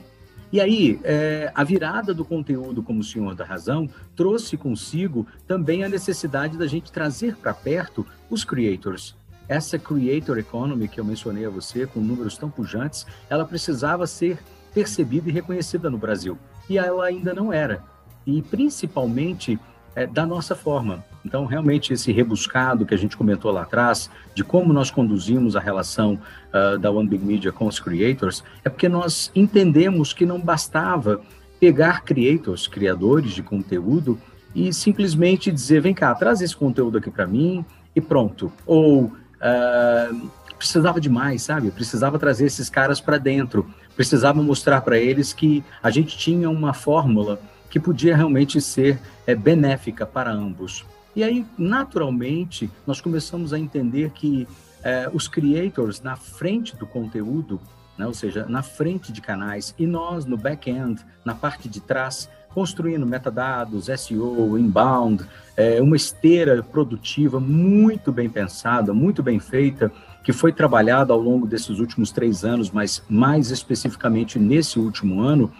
E 0.52 0.60
aí, 0.60 0.98
é, 1.04 1.52
a 1.54 1.62
virada 1.62 2.12
do 2.12 2.24
conteúdo 2.24 2.82
como 2.82 3.04
senhor 3.04 3.34
da 3.36 3.44
razão 3.44 3.88
trouxe 4.16 4.56
consigo 4.56 5.26
também 5.46 5.84
a 5.84 5.88
necessidade 5.88 6.58
da 6.58 6.66
gente 6.66 6.90
trazer 6.90 7.36
para 7.36 7.54
perto 7.54 8.04
os 8.28 8.42
creators. 8.42 9.14
Essa 9.48 9.78
creator 9.78 10.38
economy 10.38 10.88
que 10.88 10.98
eu 10.98 11.04
mencionei 11.04 11.44
a 11.44 11.50
você, 11.50 11.86
com 11.86 12.00
números 12.00 12.36
tão 12.36 12.50
pujantes, 12.50 13.06
ela 13.28 13.44
precisava 13.44 14.06
ser 14.06 14.38
percebida 14.74 15.28
e 15.28 15.32
reconhecida 15.32 15.88
no 15.88 15.98
Brasil. 15.98 16.36
E 16.68 16.78
ela 16.78 17.04
ainda 17.04 17.32
não 17.32 17.52
era. 17.52 17.82
E 18.26 18.42
principalmente 18.42 19.58
é, 19.94 20.06
da 20.06 20.26
nossa 20.26 20.54
forma. 20.54 21.04
Então, 21.24 21.44
realmente, 21.44 21.92
esse 21.92 22.10
rebuscado 22.12 22.86
que 22.86 22.94
a 22.94 22.96
gente 22.96 23.16
comentou 23.16 23.50
lá 23.50 23.62
atrás, 23.62 24.10
de 24.34 24.42
como 24.42 24.72
nós 24.72 24.90
conduzimos 24.90 25.54
a 25.54 25.60
relação 25.60 26.18
uh, 26.48 26.78
da 26.78 26.90
One 26.90 27.08
Big 27.08 27.24
Media 27.24 27.52
com 27.52 27.66
os 27.66 27.78
creators, 27.78 28.42
é 28.64 28.68
porque 28.68 28.88
nós 28.88 29.30
entendemos 29.34 30.12
que 30.12 30.24
não 30.24 30.40
bastava 30.40 31.20
pegar 31.58 32.02
creators, 32.04 32.66
criadores 32.66 33.32
de 33.32 33.42
conteúdo, 33.42 34.18
e 34.54 34.72
simplesmente 34.72 35.52
dizer: 35.52 35.80
vem 35.80 35.94
cá, 35.94 36.14
traz 36.14 36.40
esse 36.40 36.56
conteúdo 36.56 36.98
aqui 36.98 37.10
para 37.10 37.26
mim 37.26 37.64
e 37.94 38.00
pronto. 38.00 38.52
Ou 38.66 39.04
uh, 39.04 40.30
precisava 40.56 41.00
de 41.00 41.08
mais, 41.08 41.42
sabe? 41.42 41.70
Precisava 41.70 42.18
trazer 42.18 42.46
esses 42.46 42.68
caras 42.68 43.00
para 43.00 43.18
dentro, 43.18 43.68
precisava 43.96 44.42
mostrar 44.42 44.80
para 44.80 44.98
eles 44.98 45.32
que 45.32 45.64
a 45.82 45.90
gente 45.90 46.16
tinha 46.16 46.50
uma 46.50 46.74
fórmula 46.74 47.40
que 47.70 47.78
podia 47.78 48.16
realmente 48.16 48.60
ser 48.60 48.98
é, 49.26 49.34
benéfica 49.34 50.04
para 50.04 50.30
ambos. 50.30 50.84
E 51.14 51.24
aí, 51.24 51.44
naturalmente, 51.58 52.70
nós 52.86 53.00
começamos 53.00 53.52
a 53.52 53.58
entender 53.58 54.10
que 54.10 54.46
é, 54.82 55.10
os 55.12 55.28
creators 55.28 56.00
na 56.00 56.16
frente 56.16 56.76
do 56.76 56.86
conteúdo, 56.86 57.60
né, 57.98 58.06
ou 58.06 58.14
seja, 58.14 58.46
na 58.46 58.62
frente 58.62 59.12
de 59.12 59.20
canais, 59.20 59.74
e 59.78 59.86
nós 59.86 60.24
no 60.24 60.36
back-end, 60.36 61.04
na 61.24 61.34
parte 61.34 61.68
de 61.68 61.80
trás, 61.80 62.28
construindo 62.54 63.06
metadados, 63.06 63.86
SEO, 63.86 64.58
inbound, 64.58 65.24
é, 65.56 65.80
uma 65.80 65.96
esteira 65.96 66.62
produtiva 66.62 67.38
muito 67.38 68.10
bem 68.10 68.28
pensada, 68.28 68.92
muito 68.92 69.22
bem 69.22 69.38
feita, 69.38 69.92
que 70.24 70.32
foi 70.32 70.52
trabalhada 70.52 71.12
ao 71.12 71.20
longo 71.20 71.46
desses 71.46 71.78
últimos 71.78 72.10
três 72.10 72.44
anos, 72.44 72.70
mas 72.70 73.02
mais 73.08 73.50
especificamente 73.50 74.38
nesse 74.38 74.78
último 74.78 75.20
ano, 75.22 75.50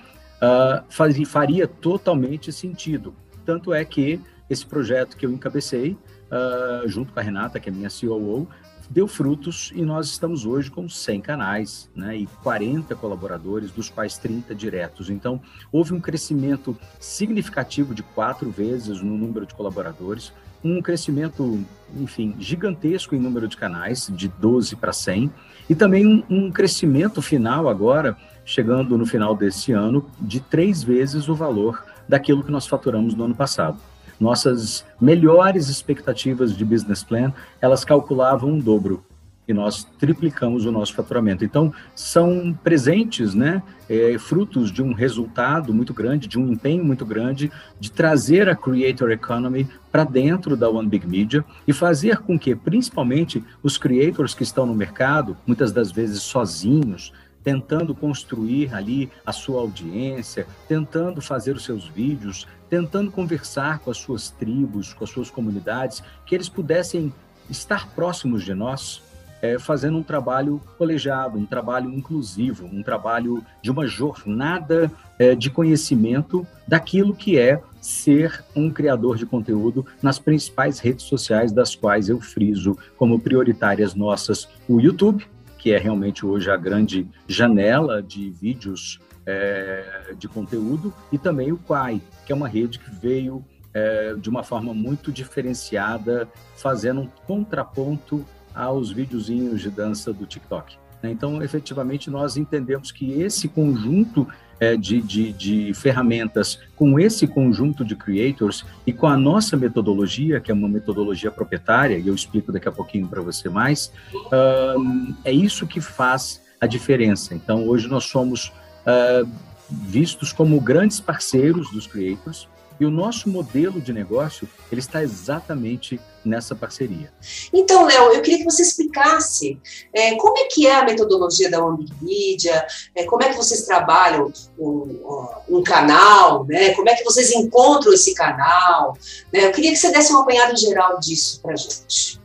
uh, 0.41 0.85
faria, 0.89 1.27
faria 1.27 1.67
totalmente 1.67 2.53
sentido. 2.53 3.15
Tanto 3.45 3.73
é 3.73 3.85
que 3.85 4.21
esse 4.51 4.67
projeto 4.67 5.17
que 5.17 5.25
eu 5.25 5.31
encabecei, 5.31 5.93
uh, 5.93 6.89
junto 6.89 7.13
com 7.13 7.21
a 7.21 7.23
Renata, 7.23 7.61
que 7.61 7.69
é 7.69 7.73
minha 7.73 7.89
COO, 7.89 8.49
deu 8.91 9.07
frutos 9.07 9.71
e 9.73 9.83
nós 9.83 10.09
estamos 10.09 10.45
hoje 10.45 10.69
com 10.69 10.89
100 10.89 11.21
canais 11.21 11.89
né, 11.95 12.17
e 12.17 12.27
40 12.43 12.97
colaboradores, 12.97 13.71
dos 13.71 13.89
quais 13.89 14.19
30 14.19 14.53
diretos. 14.53 15.09
Então, 15.09 15.41
houve 15.71 15.95
um 15.95 16.01
crescimento 16.01 16.77
significativo 16.99 17.95
de 17.95 18.03
quatro 18.03 18.51
vezes 18.51 19.01
no 19.01 19.17
número 19.17 19.47
de 19.47 19.55
colaboradores. 19.55 20.33
um 20.63 20.83
crescimento, 20.83 21.65
enfim, 21.97 22.35
gigantesco 22.39 23.15
em 23.15 23.19
número 23.19 23.49
de 23.49 23.57
canais, 23.57 24.11
de 24.13 24.29
12 24.29 24.77
para 24.77 24.93
100, 24.93 25.33
e 25.71 25.75
também 25.75 26.05
um, 26.05 26.23
um 26.29 26.51
crescimento 26.51 27.23
final 27.23 27.67
agora, 27.67 28.15
chegando 28.45 28.99
no 28.99 29.07
final 29.07 29.35
desse 29.35 29.73
ano, 29.73 30.05
de 30.21 30.41
três 30.41 30.83
vezes 30.83 31.29
o 31.29 31.35
valor 31.35 31.83
daquilo 32.09 32.43
que 32.43 32.51
nós 32.51 32.67
faturamos 32.67 33.15
no 33.15 33.25
ano 33.25 33.35
passado. 33.35 33.81
Nossas 34.21 34.85
melhores 35.01 35.69
expectativas 35.69 36.55
de 36.55 36.65
business 36.65 37.03
plan, 37.03 37.33
elas 37.61 37.85
calculavam 37.85 38.51
um 38.51 38.59
dobro 38.59 39.03
e 39.51 39.53
nós 39.53 39.85
triplicamos 39.99 40.65
o 40.65 40.71
nosso 40.71 40.95
faturamento. 40.95 41.45
Então, 41.45 41.73
são 41.95 42.57
presentes, 42.63 43.35
né, 43.35 43.63
é, 43.89 44.17
frutos 44.17 44.71
de 44.71 44.81
um 44.81 44.93
resultado 44.93 45.75
muito 45.75 45.93
grande, 45.93 46.29
de 46.29 46.39
um 46.39 46.53
empenho 46.53 46.85
muito 46.85 47.05
grande, 47.05 47.51
de 47.81 47.91
trazer 47.91 48.49
a 48.49 48.55
Creator 48.55 49.11
Economy 49.11 49.69
para 49.91 50.05
dentro 50.05 50.57
da 50.57 50.71
One 50.71 50.89
Big 50.89 51.07
Media 51.07 51.45
e 51.67 51.73
fazer 51.73 52.19
com 52.19 52.39
que, 52.39 52.55
principalmente, 52.55 53.43
os 53.61 53.77
creators 53.77 54.35
que 54.35 54.45
estão 54.45 54.65
no 54.65 54.75
mercado, 54.75 55.37
muitas 55.45 55.73
das 55.73 55.91
vezes 55.91 56.23
sozinhos, 56.23 57.13
tentando 57.43 57.95
construir 57.95 58.73
ali 58.73 59.11
a 59.25 59.33
sua 59.33 59.61
audiência, 59.61 60.47
tentando 60.69 61.21
fazer 61.21 61.57
os 61.57 61.65
seus 61.65 61.89
vídeos, 61.89 62.47
tentando 62.71 63.11
conversar 63.11 63.81
com 63.81 63.91
as 63.91 63.99
suas 63.99 64.31
tribos, 64.31 64.95
com 64.95 65.03
as 65.03 65.11
suas 65.11 65.29
comunidades, 65.29 66.03
que 66.25 66.35
eles 66.35 66.49
pudessem 66.49 67.13
estar 67.51 67.89
próximos 67.91 68.45
de 68.45 68.55
nós, 68.55 69.03
é, 69.43 69.59
fazendo 69.59 69.99
um 69.99 70.03
trabalho 70.03 70.61
colegiado, 70.79 71.37
um 71.37 71.47
trabalho 71.47 71.91
inclusivo, 71.93 72.67
um 72.67 72.83
trabalho 72.83 73.45
de 73.61 73.71
uma 73.71 73.87
jornada 73.87 74.91
é, 75.19 75.35
de 75.35 75.51
conhecimento 75.51 76.47
daquilo 76.69 77.15
que 77.15 77.39
é 77.39 77.61
ser 77.81 78.45
um 78.55 78.71
criador 78.71 79.17
de 79.17 79.27
conteúdo 79.27 79.85
nas 80.03 80.19
principais 80.19 80.79
redes 80.79 81.07
sociais, 81.07 81.53
das 81.53 81.75
quais 81.75 82.09
eu 82.09 82.21
friso 82.21 82.77
como 82.97 83.19
prioritárias 83.19 83.95
nossas 83.95 84.47
o 84.69 84.79
YouTube, 84.79 85.27
que 85.59 85.73
é 85.73 85.79
realmente 85.79 86.25
hoje 86.25 86.51
a 86.51 86.57
grande 86.57 87.09
janela 87.27 88.03
de 88.03 88.31
vídeos 88.31 89.01
é, 89.27 90.15
de 90.19 90.29
conteúdo, 90.29 90.93
e 91.13 91.19
também 91.19 91.53
o 91.53 91.59
Quai, 91.59 92.01
que 92.27 92.33
é 92.33 92.35
uma 92.35 92.49
rede 92.49 92.79
que 92.79 92.91
veio 92.91 93.45
é, 93.73 94.15
de 94.15 94.29
uma 94.29 94.43
forma 94.43 94.75
muito 94.75 95.13
diferenciada, 95.13 96.29
fazendo 96.57 97.03
um 97.03 97.07
contraponto 97.27 98.25
aos 98.55 98.91
videozinhos 98.91 99.61
de 99.61 99.71
dança 99.71 100.13
do 100.13 100.27
TikTok. 100.27 100.77
Né? 101.03 101.11
Então, 101.11 101.43
efetivamente, 101.43 102.11
nós 102.11 102.37
entendemos 102.37 102.91
que 102.91 103.21
esse 103.21 103.49
conjunto 103.49 104.27
é, 104.59 104.77
de, 104.77 105.01
de, 105.01 105.33
de, 105.33 105.75
ferramentas, 105.75 106.59
com 106.77 107.01
esse 107.01 107.27
conjunto 107.27 107.83
de 107.83 107.97
creators 107.97 108.65
e 108.87 108.93
com 108.93 109.07
a 109.07 109.17
nossa 109.17 109.57
metodologia, 109.57 110.39
que 110.39 110.51
é 110.51 110.55
uma 110.55 110.69
metodologia 110.69 111.31
proprietária, 111.31 111.97
e 111.97 112.07
eu 112.07 112.15
explico 112.15 112.53
daqui 112.53 112.69
a 112.69 112.73
pouquinho 112.73 113.09
para 113.09 113.23
você 113.23 113.49
mais, 113.49 113.91
uh, 114.15 115.15
é 115.25 115.33
isso 115.33 115.67
que 115.67 115.81
faz 115.81 116.43
a 116.61 116.67
diferença. 116.67 117.35
Então, 117.35 117.67
hoje 117.67 117.89
nós 117.89 118.05
somos 118.05 118.53
uh, 118.87 119.29
vistos 119.71 120.33
como 120.33 120.61
grandes 120.61 121.01
parceiros 121.01 121.71
dos 121.71 121.87
creators, 121.87 122.49
e 122.81 122.87
o 122.87 122.91
nosso 122.91 123.29
modelo 123.29 123.79
de 123.79 123.93
negócio, 123.93 124.49
ele 124.73 124.81
está 124.81 125.03
exatamente 125.03 126.01
nessa 126.25 126.55
parceria. 126.55 127.13
Então, 127.53 127.85
Léo, 127.85 128.15
eu 128.15 128.23
queria 128.23 128.39
que 128.39 128.45
você 128.45 128.63
explicasse 128.63 129.61
é, 129.93 130.15
como 130.17 130.39
é 130.39 130.45
que 130.45 130.67
é 130.67 130.77
a 130.77 130.85
metodologia 130.85 131.51
da 131.51 131.61
Media, 132.01 132.67
é, 132.95 133.05
como 133.05 133.23
é 133.23 133.29
que 133.29 133.37
vocês 133.37 133.67
trabalham 133.67 134.33
um, 134.59 135.29
um, 135.51 135.63
canal, 135.63 136.47
né? 136.47 136.75
como 136.75 136.89
é 136.89 136.95
que 136.95 137.05
vocês 137.05 137.31
encontram 137.33 137.93
esse 137.93 138.15
canal. 138.15 138.97
Né? 139.31 139.47
Eu 139.47 139.53
queria 139.53 139.73
que 139.73 139.77
você 139.77 139.93
desse 139.93 140.13
um 140.15 140.19
apanhado 140.19 140.59
geral 140.59 140.99
disso 140.99 141.41
para 141.43 141.53
a 141.53 141.57
gente. 141.57 142.19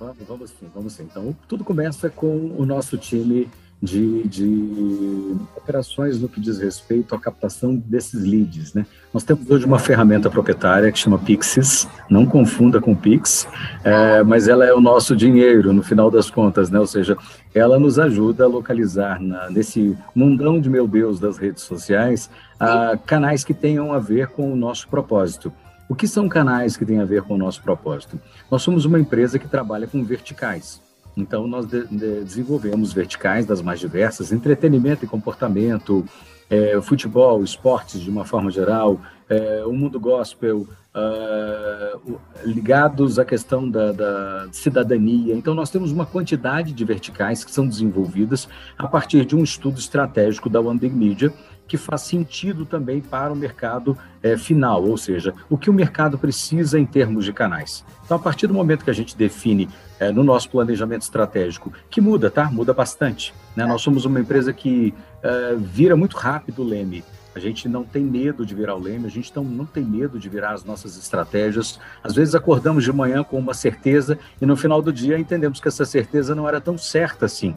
Vamos, 0.00 0.16
vamos 0.26 0.50
sim, 0.50 0.70
vamos 0.74 0.92
sim. 0.94 1.02
Então, 1.04 1.36
tudo 1.46 1.62
começa 1.62 2.10
com 2.10 2.52
o 2.58 2.66
nosso 2.66 2.98
time 2.98 3.48
de, 3.82 4.28
de 4.28 5.36
operações 5.56 6.20
no 6.20 6.28
que 6.28 6.38
diz 6.38 6.58
respeito 6.58 7.14
à 7.14 7.18
captação 7.18 7.74
desses 7.74 8.22
leads. 8.22 8.74
Né? 8.74 8.84
Nós 9.12 9.24
temos 9.24 9.48
hoje 9.50 9.64
uma 9.64 9.78
ferramenta 9.78 10.28
proprietária 10.28 10.92
que 10.92 10.98
chama 10.98 11.18
Pixis, 11.18 11.88
não 12.08 12.26
confunda 12.26 12.80
com 12.80 12.94
Pix, 12.94 13.48
é, 13.82 14.22
mas 14.22 14.48
ela 14.48 14.66
é 14.66 14.74
o 14.74 14.80
nosso 14.80 15.16
dinheiro 15.16 15.72
no 15.72 15.82
final 15.82 16.10
das 16.10 16.30
contas, 16.30 16.68
né? 16.68 16.78
ou 16.78 16.86
seja, 16.86 17.16
ela 17.54 17.78
nos 17.78 17.98
ajuda 17.98 18.44
a 18.44 18.48
localizar 18.48 19.20
na, 19.20 19.48
nesse 19.48 19.96
mundão 20.14 20.60
de 20.60 20.68
meu 20.68 20.86
Deus 20.86 21.18
das 21.18 21.38
redes 21.38 21.62
sociais 21.62 22.28
a, 22.58 22.98
canais 23.06 23.42
que 23.42 23.54
tenham 23.54 23.92
a 23.92 23.98
ver 23.98 24.28
com 24.28 24.52
o 24.52 24.56
nosso 24.56 24.88
propósito. 24.88 25.50
O 25.88 25.94
que 25.94 26.06
são 26.06 26.28
canais 26.28 26.76
que 26.76 26.84
têm 26.84 27.00
a 27.00 27.04
ver 27.04 27.22
com 27.22 27.34
o 27.34 27.38
nosso 27.38 27.62
propósito? 27.62 28.20
Nós 28.50 28.62
somos 28.62 28.84
uma 28.84 29.00
empresa 29.00 29.38
que 29.38 29.48
trabalha 29.48 29.88
com 29.88 30.04
verticais. 30.04 30.80
Então, 31.16 31.46
nós 31.46 31.66
de, 31.66 31.86
de, 31.86 32.24
desenvolvemos 32.24 32.92
verticais 32.92 33.46
das 33.46 33.60
mais 33.60 33.80
diversas, 33.80 34.32
entretenimento 34.32 35.04
e 35.04 35.08
comportamento, 35.08 36.04
é, 36.48 36.80
futebol, 36.80 37.42
esportes 37.44 38.00
de 38.00 38.10
uma 38.10 38.24
forma 38.24 38.50
geral, 38.50 39.00
é, 39.28 39.64
o 39.64 39.72
mundo 39.72 40.00
gospel, 40.00 40.66
uh, 40.94 42.18
ligados 42.44 43.18
à 43.18 43.24
questão 43.24 43.68
da, 43.68 43.92
da, 43.92 44.48
cidadania. 44.50 45.34
Então, 45.34 45.54
nós 45.54 45.70
temos 45.70 45.92
uma 45.92 46.04
quantidade 46.04 46.72
de 46.72 46.84
verticais 46.84 47.44
que 47.44 47.50
são 47.50 47.66
desenvolvidas 47.66 48.48
a 48.76 48.88
partir 48.88 49.24
de 49.24 49.36
um 49.36 49.44
estudo 49.44 49.78
estratégico 49.78 50.50
da 50.50 50.60
One 50.60 50.78
Big 50.78 50.94
Media, 50.94 51.32
que 51.70 51.76
faz 51.76 52.00
sentido 52.00 52.66
também 52.66 53.00
para 53.00 53.32
o 53.32 53.36
mercado 53.36 53.96
é, 54.20 54.36
final, 54.36 54.82
ou 54.82 54.96
seja, 54.96 55.32
o 55.48 55.56
que 55.56 55.70
o 55.70 55.72
mercado 55.72 56.18
precisa 56.18 56.80
em 56.80 56.84
termos 56.84 57.24
de 57.24 57.32
canais. 57.32 57.84
Então, 58.04 58.16
a 58.16 58.20
partir 58.20 58.48
do 58.48 58.54
momento 58.54 58.84
que 58.84 58.90
a 58.90 58.92
gente 58.92 59.16
define 59.16 59.68
é, 60.00 60.10
no 60.10 60.24
nosso 60.24 60.50
planejamento 60.50 61.02
estratégico, 61.02 61.72
que 61.88 62.00
muda, 62.00 62.28
tá? 62.28 62.50
Muda 62.50 62.74
bastante. 62.74 63.32
Né? 63.54 63.64
Nós 63.64 63.82
somos 63.82 64.04
uma 64.04 64.18
empresa 64.18 64.52
que 64.52 64.92
é, 65.22 65.54
vira 65.54 65.94
muito 65.94 66.16
rápido 66.16 66.62
o 66.62 66.64
leme. 66.64 67.04
A 67.36 67.38
gente 67.38 67.68
não 67.68 67.84
tem 67.84 68.02
medo 68.02 68.44
de 68.44 68.52
virar 68.52 68.74
o 68.74 68.80
leme, 68.80 69.06
a 69.06 69.10
gente 69.10 69.30
não, 69.36 69.44
não 69.44 69.64
tem 69.64 69.84
medo 69.84 70.18
de 70.18 70.28
virar 70.28 70.54
as 70.54 70.64
nossas 70.64 70.98
estratégias. 70.98 71.78
Às 72.02 72.16
vezes 72.16 72.34
acordamos 72.34 72.82
de 72.82 72.92
manhã 72.92 73.22
com 73.22 73.38
uma 73.38 73.54
certeza 73.54 74.18
e 74.42 74.44
no 74.44 74.56
final 74.56 74.82
do 74.82 74.92
dia 74.92 75.16
entendemos 75.16 75.60
que 75.60 75.68
essa 75.68 75.84
certeza 75.84 76.34
não 76.34 76.48
era 76.48 76.60
tão 76.60 76.76
certa 76.76 77.26
assim. 77.26 77.54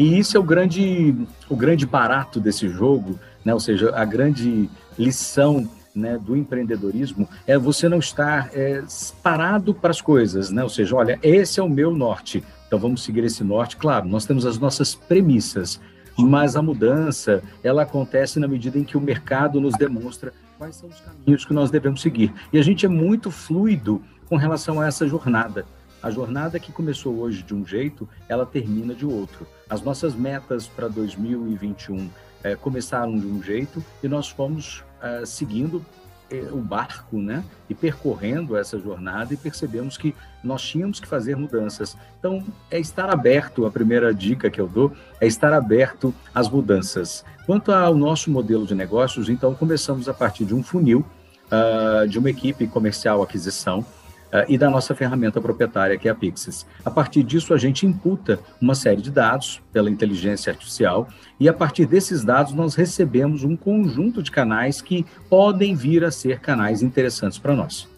E 0.00 0.18
isso 0.18 0.34
é 0.34 0.40
o 0.40 0.42
grande, 0.42 1.14
o 1.46 1.54
grande 1.54 1.84
barato 1.84 2.40
desse 2.40 2.66
jogo, 2.70 3.20
né? 3.44 3.52
ou 3.52 3.60
seja, 3.60 3.94
a 3.94 4.02
grande 4.02 4.70
lição 4.98 5.68
né, 5.94 6.16
do 6.16 6.34
empreendedorismo 6.34 7.28
é 7.46 7.58
você 7.58 7.86
não 7.86 7.98
estar 7.98 8.48
é, 8.54 8.82
parado 9.22 9.74
para 9.74 9.90
as 9.90 10.00
coisas, 10.00 10.50
né? 10.50 10.62
ou 10.62 10.70
seja, 10.70 10.96
olha, 10.96 11.18
esse 11.22 11.60
é 11.60 11.62
o 11.62 11.68
meu 11.68 11.90
norte, 11.90 12.42
então 12.66 12.78
vamos 12.78 13.04
seguir 13.04 13.24
esse 13.24 13.44
norte. 13.44 13.76
Claro, 13.76 14.08
nós 14.08 14.24
temos 14.24 14.46
as 14.46 14.56
nossas 14.56 14.94
premissas, 14.94 15.78
mas 16.16 16.56
a 16.56 16.62
mudança 16.62 17.42
ela 17.62 17.82
acontece 17.82 18.40
na 18.40 18.48
medida 18.48 18.78
em 18.78 18.84
que 18.84 18.96
o 18.96 19.00
mercado 19.02 19.60
nos 19.60 19.74
demonstra 19.74 20.32
quais 20.56 20.76
são 20.76 20.88
os 20.88 20.98
caminhos 20.98 21.44
que 21.44 21.52
nós 21.52 21.70
devemos 21.70 22.00
seguir. 22.00 22.32
E 22.50 22.58
a 22.58 22.62
gente 22.62 22.86
é 22.86 22.88
muito 22.88 23.30
fluido 23.30 24.00
com 24.30 24.36
relação 24.36 24.80
a 24.80 24.86
essa 24.86 25.06
jornada. 25.06 25.66
A 26.02 26.10
jornada 26.10 26.58
que 26.58 26.72
começou 26.72 27.16
hoje 27.18 27.42
de 27.42 27.54
um 27.54 27.66
jeito, 27.66 28.08
ela 28.28 28.46
termina 28.46 28.94
de 28.94 29.04
outro. 29.04 29.46
As 29.68 29.82
nossas 29.82 30.14
metas 30.14 30.66
para 30.66 30.88
2021 30.88 32.08
é, 32.42 32.56
começaram 32.56 33.18
de 33.18 33.26
um 33.26 33.42
jeito 33.42 33.84
e 34.02 34.08
nós 34.08 34.28
fomos 34.28 34.82
é, 35.02 35.24
seguindo 35.26 35.84
é, 36.30 36.48
o 36.52 36.58
barco, 36.58 37.18
né? 37.18 37.44
E 37.68 37.74
percorrendo 37.74 38.56
essa 38.56 38.78
jornada 38.78 39.34
e 39.34 39.36
percebemos 39.36 39.98
que 39.98 40.14
nós 40.42 40.62
tínhamos 40.62 41.00
que 41.00 41.06
fazer 41.06 41.36
mudanças. 41.36 41.96
Então, 42.18 42.42
é 42.70 42.78
estar 42.78 43.10
aberto, 43.10 43.66
a 43.66 43.70
primeira 43.70 44.14
dica 44.14 44.48
que 44.48 44.60
eu 44.60 44.68
dou 44.68 44.92
é 45.20 45.26
estar 45.26 45.52
aberto 45.52 46.14
às 46.34 46.48
mudanças. 46.48 47.24
Quanto 47.46 47.72
ao 47.72 47.94
nosso 47.94 48.30
modelo 48.30 48.64
de 48.64 48.74
negócios, 48.74 49.28
então 49.28 49.54
começamos 49.54 50.08
a 50.08 50.14
partir 50.14 50.44
de 50.44 50.54
um 50.54 50.62
funil, 50.62 51.04
uh, 51.50 52.06
de 52.06 52.18
uma 52.18 52.30
equipe 52.30 52.66
comercial 52.68 53.22
aquisição, 53.22 53.84
uh, 54.32 54.44
e 54.48 54.56
da 54.56 54.70
nossa 54.70 54.94
ferramenta 54.94 55.40
proprietária, 55.40 55.98
que 55.98 56.08
é 56.08 56.10
a 56.10 56.14
Pixis. 56.14 56.66
A 56.84 56.90
partir 56.90 57.22
disso, 57.22 57.52
a 57.54 57.58
gente 57.58 57.86
imputa 57.86 58.38
uma 58.60 58.74
série 58.74 59.00
de 59.00 59.10
dados 59.10 59.60
pela 59.72 59.90
inteligência 59.90 60.52
artificial, 60.52 61.08
e 61.38 61.48
a 61.48 61.52
partir 61.52 61.86
desses 61.86 62.24
dados, 62.24 62.52
nós 62.52 62.74
recebemos 62.74 63.44
um 63.44 63.56
conjunto 63.56 64.22
de 64.22 64.30
canais 64.30 64.80
que 64.80 65.04
podem 65.28 65.74
vir 65.74 66.04
a 66.04 66.10
ser 66.10 66.40
canais 66.40 66.82
interessantes 66.82 67.38
para 67.38 67.54
nós. 67.54 67.88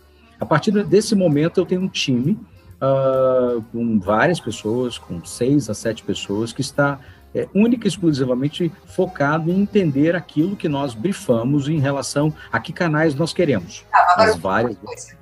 A 0.41 0.47
partir 0.47 0.73
desse 0.85 1.15
momento, 1.15 1.61
eu 1.61 1.67
tenho 1.67 1.83
um 1.83 1.89
time 1.89 2.39
uh, 2.83 3.63
com 3.71 4.01
várias 4.01 4.41
pessoas, 4.41 4.99
com 4.99 5.25
seis 5.25 5.71
a 5.71 5.75
sete 5.75 6.03
pessoas, 6.03 6.53
que 6.53 6.61
está 6.61 6.99
é, 7.35 7.49
única 7.55 7.87
e 7.87 7.89
exclusivamente 7.89 8.73
focado 8.87 9.51
em 9.51 9.61
entender 9.63 10.15
aquilo 10.15 10.57
que 10.57 10.69
nós 10.69 10.95
brifamos 10.95 11.69
em 11.69 11.79
relação 11.79 12.33
a 12.51 12.61
que 12.61 12.73
canais 12.73 13.15
nós 13.15 13.33
queremos. 13.33 13.85
Ah, 13.93 14.13
agora, 14.13 14.31
As 14.31 14.37
várias... 14.37 14.77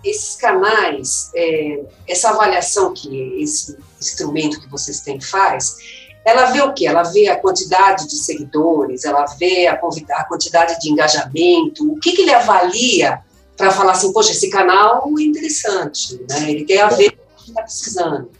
Esses 0.04 0.36
canais, 0.36 1.30
é, 1.34 1.84
essa 2.08 2.30
avaliação 2.30 2.92
que 2.92 3.42
esse 3.42 3.76
instrumento 4.00 4.60
que 4.60 4.68
vocês 4.68 5.00
têm 5.00 5.20
faz, 5.20 5.76
ela 6.24 6.46
vê 6.46 6.60
o 6.60 6.72
quê? 6.72 6.86
Ela 6.86 7.02
vê 7.04 7.28
a 7.28 7.36
quantidade 7.36 8.08
de 8.08 8.16
seguidores, 8.16 9.04
ela 9.04 9.24
vê 9.38 9.66
a, 9.66 9.74
a 9.74 10.24
quantidade 10.24 10.78
de 10.80 10.90
engajamento, 10.90 11.90
o 11.90 11.98
que, 11.98 12.12
que 12.12 12.22
ele 12.22 12.32
avalia 12.32 13.20
para 13.56 13.70
falar 13.70 13.92
assim, 13.92 14.12
poxa, 14.12 14.32
esse 14.32 14.48
canal 14.48 15.04
é 15.18 15.22
interessante, 15.22 16.18
né? 16.28 16.50
ele 16.50 16.64
tem 16.64 16.80
a 16.80 16.88
ver 16.88 17.12
com 17.12 17.22
o 17.22 17.36
que 17.36 17.50
está 17.50 17.62
precisando. 17.62 18.30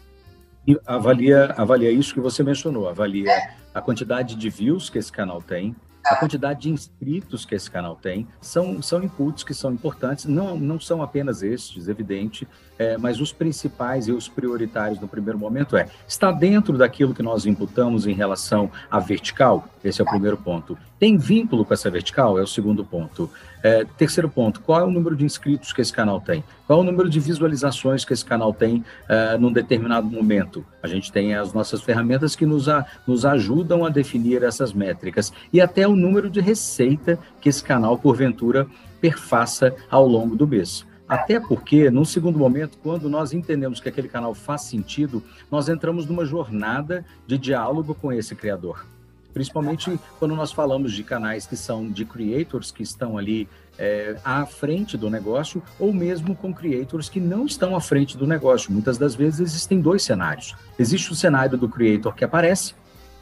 Avalia, 0.87 1.55
avalia 1.57 1.91
isso 1.91 2.15
que 2.15 2.21
você 2.21 2.43
mencionou, 2.43 2.89
avalia 2.89 3.31
é. 3.31 3.60
A 3.75 3.81
quantidade 3.81 4.35
de 4.35 4.50
views 4.50 4.91
que 4.91 4.99
esse 4.99 5.12
canal 5.12 5.41
tem, 5.41 5.75
a 6.04 6.16
quantidade 6.16 6.62
de 6.62 6.71
inscritos 6.71 7.45
que 7.45 7.54
esse 7.54 7.71
canal 7.71 7.97
tem 7.97 8.26
são, 8.40 8.83
são 8.83 9.02
inputs 9.02 9.45
que 9.45 9.54
são 9.54 9.73
importantes, 9.73 10.25
não, 10.25 10.57
não 10.57 10.80
são 10.80 11.02
apenas 11.02 11.42
estes, 11.42 11.88
evidente, 11.88 12.49
é, 12.78 12.97
mas 12.97 13.21
os 13.21 13.33
principais 13.33 14.09
e 14.09 14.12
os 14.12 14.26
prioritários 14.26 14.99
no 14.99 15.07
primeiro 15.07 15.38
momento 15.38 15.76
é, 15.76 15.87
está 16.09 16.33
dentro 16.33 16.78
daquilo 16.78 17.14
que 17.14 17.23
nós 17.23 17.45
imputamos 17.45 18.07
em 18.07 18.14
relação 18.14 18.71
à 18.90 18.99
vertical? 18.99 19.69
Esse 19.85 20.00
é 20.00 20.04
o 20.04 20.07
primeiro 20.07 20.37
ponto. 20.37 20.78
Tem 20.99 21.16
vínculo 21.16 21.64
com 21.64 21.73
essa 21.73 21.90
vertical? 21.90 22.38
É 22.38 22.42
o 22.42 22.47
segundo 22.47 22.85
ponto. 22.85 23.30
É, 23.62 23.85
terceiro 23.85 24.28
ponto, 24.28 24.61
qual 24.61 24.80
é 24.80 24.85
o 24.85 24.90
número 24.90 25.14
de 25.14 25.25
inscritos 25.25 25.73
que 25.73 25.83
esse 25.83 25.92
canal 25.92 26.21
tem? 26.21 26.42
Qual 26.66 26.78
é 26.78 26.83
o 26.83 26.85
número 26.85 27.11
de 27.11 27.21
visualizações 27.21 28.04
que 28.04 28.12
esse 28.12 28.25
canal 28.25 28.54
tem 28.54 28.85
é, 29.09 29.37
num 29.37 29.52
determinado 29.52 30.07
momento? 30.07 30.64
A 30.83 30.88
gente 30.88 31.12
tem 31.12 31.35
as 31.35 31.52
nossas 31.52 31.83
ferramentas 31.83 32.35
que 32.35 32.47
nos, 32.47 32.69
a, 32.69 32.87
nos 33.07 33.26
ajudam 33.26 33.85
a 33.85 33.90
definir 33.90 34.42
essas 34.42 34.73
métricas 34.73 35.33
e 35.52 35.61
até 35.61 35.87
o 35.91 35.97
número 35.97 36.31
de 36.31 36.41
receita 36.41 37.19
que 37.41 37.49
esse 37.49 37.63
canal, 37.63 37.99
porventura, 37.99 38.67
perfaça 39.01 39.75
ao 39.91 40.07
longo 40.07 40.37
do 40.37 40.47
mês. 40.47 40.87
Até 41.09 41.41
porque, 41.41 41.91
num 41.91 42.05
segundo 42.05 42.39
momento, 42.39 42.79
quando 42.81 43.09
nós 43.09 43.33
entendemos 43.33 43.81
que 43.81 43.89
aquele 43.89 44.09
canal 44.09 44.33
faz 44.33 44.63
sentido, 44.63 45.23
nós 45.51 45.69
entramos 45.69 46.07
numa 46.07 46.25
jornada 46.25 47.05
de 47.27 47.37
diálogo 47.37 47.95
com 47.97 48.13
esse 48.13 48.35
criador. 48.37 48.87
Principalmente 49.33 49.99
quando 50.19 50.37
nós 50.37 50.53
falamos 50.53 50.93
de 50.93 51.03
canais 51.03 51.47
que 51.47 51.57
são 51.57 51.89
de 51.89 52.05
creators 52.05 52.71
que 52.71 52.83
estão 52.83 53.17
ali 53.19 53.49
é, 53.79 54.17
à 54.25 54.45
frente 54.45 54.97
do 54.97 55.09
negócio, 55.09 55.63
ou 55.79 55.93
mesmo 55.93 56.37
com 56.37 56.53
creators 56.53 57.09
que 57.09 57.19
não 57.19 57.47
estão 57.47 57.75
à 57.75 57.81
frente 57.81 58.17
do 58.17 58.27
negócio. 58.27 58.73
Muitas 58.73 58.99
das 58.99 59.15
vezes 59.15 59.41
existem 59.41 59.81
dois 59.81 60.03
cenários. 60.03 60.55
Existe 60.79 61.11
o 61.11 61.15
cenário 61.15 61.57
do 61.57 61.69
creator 61.69 62.15
que 62.15 62.25
aparece, 62.25 62.75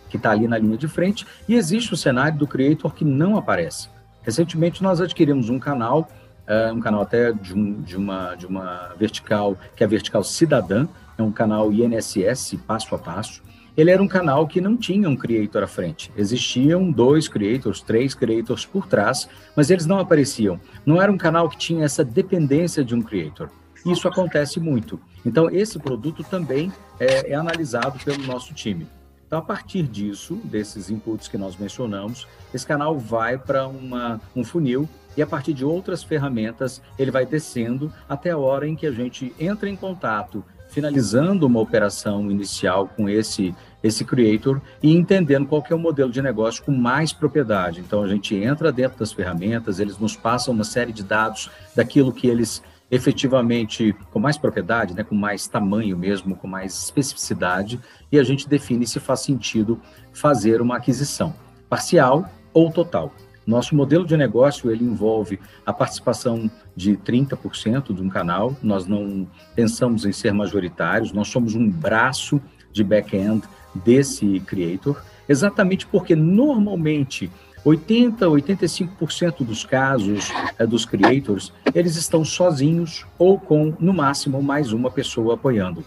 que 0.09 0.17
está 0.17 0.31
ali 0.31 0.49
na 0.49 0.59
linha 0.59 0.77
de 0.77 0.89
frente, 0.89 1.27
e 1.49 1.55
existe 1.55 1.93
o 1.93 1.97
cenário 1.97 2.39
do 2.39 2.47
creator 2.47 2.93
que 2.95 3.05
não 3.05 3.37
aparece. 3.37 3.89
Recentemente 4.23 4.83
nós 4.83 5.01
adquirimos 5.01 5.49
um 5.49 5.59
canal 5.59 6.09
é 6.49 6.73
um 6.73 6.81
canal 6.81 7.03
até 7.03 7.31
de, 7.31 7.53
um, 7.53 7.83
de, 7.83 7.95
uma, 7.95 8.35
de 8.35 8.47
uma 8.47 8.95
vertical, 8.99 9.55
que 9.77 9.83
é 9.83 9.87
a 9.87 9.89
Vertical 9.89 10.25
Cidadã, 10.25 10.89
é 11.19 11.23
um 11.23 11.31
canal 11.31 11.71
INSS, 11.71 12.57
passo 12.67 12.95
a 12.95 12.99
passo. 12.99 13.43
Ele 13.77 13.91
era 13.91 14.03
um 14.03 14.09
canal 14.09 14.47
que 14.49 14.61
não 14.61 14.75
tinha 14.75 15.09
um 15.09 15.15
creator 15.15 15.63
à 15.63 15.67
frente. 15.67 16.11
Existiam 16.17 16.91
dois 16.91 17.29
creators, 17.29 17.83
três 17.83 18.15
creators 18.15 18.65
por 18.65 18.87
trás, 18.87 19.29
mas 19.55 19.71
eles 19.71 19.85
não 19.85 19.99
apareciam. 19.99 20.59
Não 20.87 21.01
era 21.01 21.13
um 21.13 21.19
canal 21.19 21.51
que 21.51 21.59
tinha 21.59 21.85
essa 21.85 22.03
dependência 22.03 22.83
de 22.83 22.95
um 22.95 23.03
creator. 23.03 23.51
Isso 23.85 24.09
acontece 24.09 24.59
muito. 24.59 24.99
Então, 25.25 25.51
esse 25.51 25.79
produto 25.79 26.25
também 26.25 26.73
é, 26.99 27.33
é 27.33 27.35
analisado 27.35 27.99
pelo 28.05 28.25
nosso 28.25 28.55
time. 28.55 28.87
Então, 29.29 29.39
a 29.39 29.43
partir 29.43 29.83
disso, 29.83 30.41
desses 30.43 30.89
inputs 30.89 31.29
que 31.29 31.37
nós 31.37 31.55
mencionamos, 31.55 32.27
esse 32.53 32.67
canal 32.67 32.99
vai 32.99 33.37
para 33.37 33.69
um 33.69 34.43
funil 34.43 34.89
e 35.15 35.21
a 35.21 35.27
partir 35.27 35.53
de 35.53 35.67
outras 35.67 36.03
ferramentas 36.03 36.81
ele 36.99 37.11
vai 37.11 37.27
descendo 37.27 37.93
até 38.09 38.31
a 38.31 38.39
hora 38.39 38.67
em 38.67 38.75
que 38.75 38.87
a 38.87 38.91
gente 38.91 39.35
entra 39.39 39.69
em 39.69 39.77
contato, 39.77 40.43
finalizando 40.71 41.47
uma 41.47 41.61
operação 41.61 42.31
inicial 42.31 42.89
com 42.89 43.07
esse 43.07 43.55
esse 43.81 44.05
creator 44.05 44.61
e 44.83 44.93
entendendo 44.93 45.47
qual 45.47 45.63
que 45.63 45.73
é 45.73 45.77
o 45.77 45.79
modelo 45.79 46.11
de 46.11 46.21
negócio 46.21 46.65
com 46.65 46.73
mais 46.73 47.13
propriedade. 47.13 47.81
Então 47.81 48.03
a 48.03 48.09
gente 48.09 48.35
entra 48.35 48.73
dentro 48.73 48.99
das 48.99 49.13
ferramentas, 49.13 49.79
eles 49.79 49.99
nos 49.99 50.17
passam 50.17 50.53
uma 50.53 50.65
série 50.65 50.93
de 50.93 51.05
dados 51.05 51.49
daquilo 51.77 52.13
que 52.13 52.27
eles 52.27 52.61
efetivamente 52.91 53.95
com 54.11 54.19
mais 54.19 54.39
propriedade, 54.39 54.95
né, 54.95 55.05
com 55.05 55.15
mais 55.15 55.47
tamanho 55.47 55.97
mesmo, 55.97 56.35
com 56.37 56.47
mais 56.47 56.85
especificidade, 56.85 57.79
e 58.11 58.19
a 58.19 58.23
gente 58.23 58.49
define 58.49 58.87
se 58.87 58.99
faz 58.99 59.21
sentido 59.21 59.81
fazer 60.13 60.61
uma 60.61 60.77
aquisição 60.77 61.35
parcial 61.69 62.29
ou 62.53 62.73
total. 62.73 63.13
Nosso 63.47 63.75
modelo 63.75 64.05
de 64.05 64.17
negócio 64.17 64.71
ele 64.71 64.85
envolve 64.85 65.41
a 65.65 65.73
participação 65.73 66.51
de 66.77 66.97
30% 66.99 67.95
de 67.95 68.03
um 68.03 68.09
canal. 68.09 68.55
Nós 68.63 68.87
não 68.87 69.27
pensamos 69.55 70.05
em 70.05 70.13
ser 70.13 70.35
majoritários, 70.35 71.13
nós 71.13 71.29
somos 71.29 71.55
um 71.55 71.67
braço 71.67 72.41
de 72.71 72.85
back-end 72.85 73.43
desse 73.75 74.41
creator, 74.41 75.03
exatamente 75.27 75.87
porque 75.87 76.15
normalmente 76.15 77.31
80, 77.69 78.27
85% 78.27 79.45
dos 79.45 79.65
casos 79.65 80.31
é, 80.59 80.67
dos 80.67 80.85
creators, 80.85 81.53
eles 81.75 81.97
estão 81.97 82.25
sozinhos 82.25 83.07
ou 83.19 83.39
com, 83.39 83.75
no 83.79 83.93
máximo, 83.93 84.43
mais 84.43 84.73
uma 84.73 84.91
pessoa 84.91 85.35
apoiando. 85.35 85.85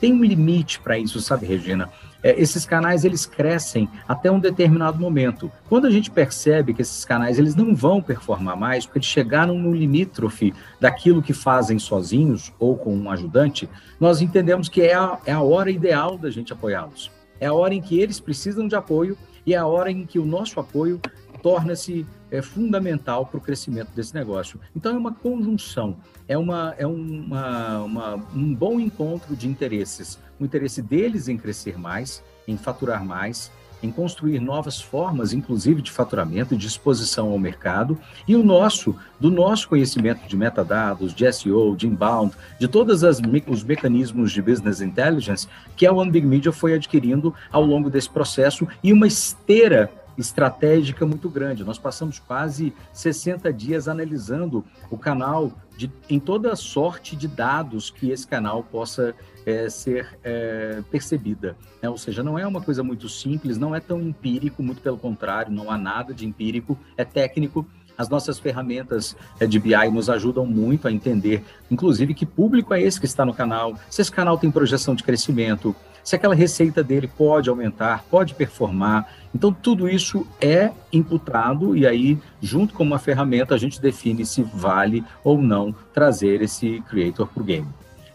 Tem 0.00 0.12
um 0.12 0.24
limite 0.24 0.80
para 0.80 0.98
isso, 0.98 1.20
sabe, 1.20 1.46
Regina? 1.46 1.88
é, 2.24 2.40
esses 2.40 2.64
canais 2.64 3.04
eles 3.04 3.26
crescem 3.26 3.86
até 4.08 4.30
um 4.30 4.40
determinado 4.40 4.98
momento. 4.98 5.52
Quando 5.68 5.86
a 5.86 5.90
gente 5.90 6.10
percebe 6.10 6.72
que 6.72 6.80
esses 6.80 7.04
canais 7.04 7.38
eles 7.38 7.54
não 7.54 7.74
vão 7.76 8.00
performar 8.00 8.56
mais, 8.56 8.86
porque 8.86 8.98
eles 8.98 9.06
chegaram 9.06 9.58
no 9.58 9.74
limítrofe 9.74 10.54
daquilo 10.80 11.22
que 11.22 11.34
fazem 11.34 11.78
sozinhos 11.78 12.50
ou 12.58 12.78
com 12.78 12.96
um 12.96 13.10
ajudante, 13.10 13.68
nós 14.00 14.22
entendemos 14.22 14.70
que 14.70 14.80
é 14.80 14.94
a, 14.94 15.18
é 15.26 15.32
a 15.32 15.42
hora 15.42 15.70
ideal 15.70 16.16
da 16.16 16.30
gente 16.30 16.52
apoiá-los. 16.52 17.10
É 17.38 17.46
a 17.46 17.52
hora 17.52 17.74
em 17.74 17.82
que 17.82 18.00
eles 18.00 18.18
precisam 18.18 18.66
de 18.66 18.74
apoio 18.74 19.18
e 19.46 19.54
é 19.54 19.56
a 19.56 19.66
hora 19.66 19.90
em 19.90 20.06
que 20.06 20.18
o 20.18 20.24
nosso 20.24 20.58
apoio 20.58 21.00
torna-se 21.42 22.06
é, 22.30 22.40
fundamental 22.40 23.26
para 23.26 23.36
o 23.36 23.40
crescimento 23.40 23.90
desse 23.94 24.14
negócio. 24.14 24.58
Então 24.74 24.94
é 24.94 24.98
uma 24.98 25.12
conjunção, 25.12 25.96
é, 26.26 26.38
uma, 26.38 26.74
é 26.78 26.86
uma, 26.86 27.82
uma, 27.82 28.14
um 28.34 28.54
bom 28.54 28.80
encontro 28.80 29.36
de 29.36 29.46
interesses. 29.46 30.18
O 30.40 30.44
interesse 30.44 30.80
deles 30.80 31.28
em 31.28 31.36
crescer 31.36 31.78
mais, 31.78 32.24
em 32.48 32.56
faturar 32.56 33.04
mais, 33.04 33.52
em 33.84 33.92
construir 33.92 34.40
novas 34.40 34.80
formas, 34.80 35.34
inclusive 35.34 35.82
de 35.82 35.90
faturamento 35.90 36.56
de 36.56 36.66
exposição 36.66 37.30
ao 37.30 37.38
mercado, 37.38 37.98
e 38.26 38.34
o 38.34 38.42
nosso, 38.42 38.96
do 39.20 39.30
nosso 39.30 39.68
conhecimento 39.68 40.26
de 40.26 40.36
metadados, 40.36 41.14
de 41.14 41.30
SEO, 41.30 41.76
de 41.76 41.86
inbound, 41.86 42.34
de 42.58 42.66
todos 42.66 43.02
os 43.02 43.62
mecanismos 43.62 44.32
de 44.32 44.40
business 44.40 44.80
intelligence 44.80 45.46
que 45.76 45.86
a 45.86 45.92
One 45.92 46.10
Big 46.10 46.26
Media 46.26 46.50
foi 46.50 46.72
adquirindo 46.72 47.34
ao 47.52 47.62
longo 47.62 47.90
desse 47.90 48.08
processo 48.08 48.66
e 48.82 48.90
uma 48.90 49.06
esteira 49.06 49.90
estratégica 50.16 51.04
muito 51.04 51.28
grande. 51.28 51.64
Nós 51.64 51.78
passamos 51.78 52.18
quase 52.18 52.72
60 52.92 53.52
dias 53.52 53.86
analisando 53.86 54.64
o 54.90 54.96
canal 54.96 55.52
de, 55.76 55.90
em 56.08 56.18
toda 56.18 56.56
sorte 56.56 57.16
de 57.16 57.28
dados 57.28 57.90
que 57.90 58.10
esse 58.10 58.26
canal 58.26 58.62
possa 58.62 59.14
é, 59.46 59.68
ser 59.68 60.18
é, 60.22 60.82
percebida. 60.90 61.56
Né? 61.82 61.88
Ou 61.88 61.98
seja, 61.98 62.22
não 62.22 62.38
é 62.38 62.46
uma 62.46 62.60
coisa 62.60 62.82
muito 62.82 63.08
simples, 63.08 63.58
não 63.58 63.74
é 63.74 63.80
tão 63.80 64.00
empírico, 64.00 64.62
muito 64.62 64.80
pelo 64.80 64.98
contrário, 64.98 65.52
não 65.52 65.70
há 65.70 65.78
nada 65.78 66.14
de 66.14 66.26
empírico, 66.26 66.78
é 66.96 67.04
técnico. 67.04 67.66
As 67.96 68.08
nossas 68.08 68.38
ferramentas 68.38 69.16
é, 69.38 69.46
de 69.46 69.58
BI 69.58 69.90
nos 69.92 70.10
ajudam 70.10 70.44
muito 70.44 70.88
a 70.88 70.92
entender, 70.92 71.44
inclusive, 71.70 72.12
que 72.12 72.26
público 72.26 72.74
é 72.74 72.82
esse 72.82 72.98
que 72.98 73.06
está 73.06 73.24
no 73.24 73.32
canal, 73.32 73.78
se 73.88 74.02
esse 74.02 74.10
canal 74.10 74.36
tem 74.36 74.50
projeção 74.50 74.94
de 74.94 75.04
crescimento, 75.04 75.74
se 76.02 76.14
aquela 76.14 76.34
receita 76.34 76.82
dele 76.82 77.08
pode 77.08 77.48
aumentar, 77.48 78.04
pode 78.10 78.34
performar. 78.34 79.08
Então, 79.34 79.52
tudo 79.52 79.88
isso 79.88 80.26
é 80.40 80.70
imputado 80.92 81.74
e 81.74 81.86
aí, 81.86 82.18
junto 82.42 82.74
com 82.74 82.82
uma 82.82 82.98
ferramenta, 82.98 83.54
a 83.54 83.58
gente 83.58 83.80
define 83.80 84.26
se 84.26 84.42
vale 84.42 85.02
ou 85.24 85.40
não 85.40 85.74
trazer 85.94 86.42
esse 86.42 86.82
creator 86.88 87.26
para 87.26 87.42
o 87.42 87.46
game. 87.46 87.66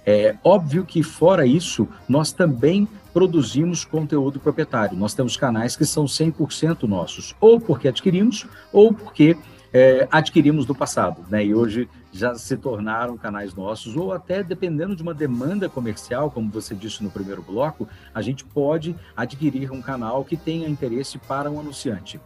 É 0.06 0.36
óbvio 0.44 0.86
que, 0.86 1.04
fora 1.04 1.46
isso, 1.46 1.88
nós 2.08 2.32
também 2.32 2.88
produzimos 3.14 3.84
conteúdo 3.84 4.40
proprietário. 4.40 4.98
Nós 4.98 5.14
temos 5.14 5.36
canais 5.36 5.76
que 5.76 5.86
são 5.86 6.06
100% 6.06 6.84
nossos, 6.84 7.36
ou 7.40 7.60
porque 7.60 7.88
adquirimos, 7.88 8.48
ou 8.72 8.94
porque 8.94 9.38
é, 9.74 10.08
adquirimos 10.12 10.66
no 10.66 10.74
passado, 10.74 11.24
né? 11.30 11.46
E 11.46 11.54
hoje 11.54 11.88
já 12.12 12.34
se 12.36 12.58
tornaram 12.58 13.18
canais 13.18 13.54
nossos, 13.54 13.96
ou 13.96 14.12
até 14.12 14.42
dependendo 14.42 14.96
de 14.96 15.04
uma 15.04 15.14
demanda 15.14 15.70
comercial, 15.70 16.32
como 16.32 16.50
você 16.50 16.74
disse 16.74 17.04
no 17.04 17.12
primeiro 17.12 17.42
bloco, 17.42 17.88
a 18.14 18.22
gente 18.22 18.44
pode 18.44 18.96
adquirir 19.16 19.72
um 19.72 19.82
canal 19.82 20.24
que 20.26 20.36
tenha 20.36 20.68
interesse 20.68 21.18
para 21.20 21.52
um 21.52 21.60
anunciante. 21.60 22.20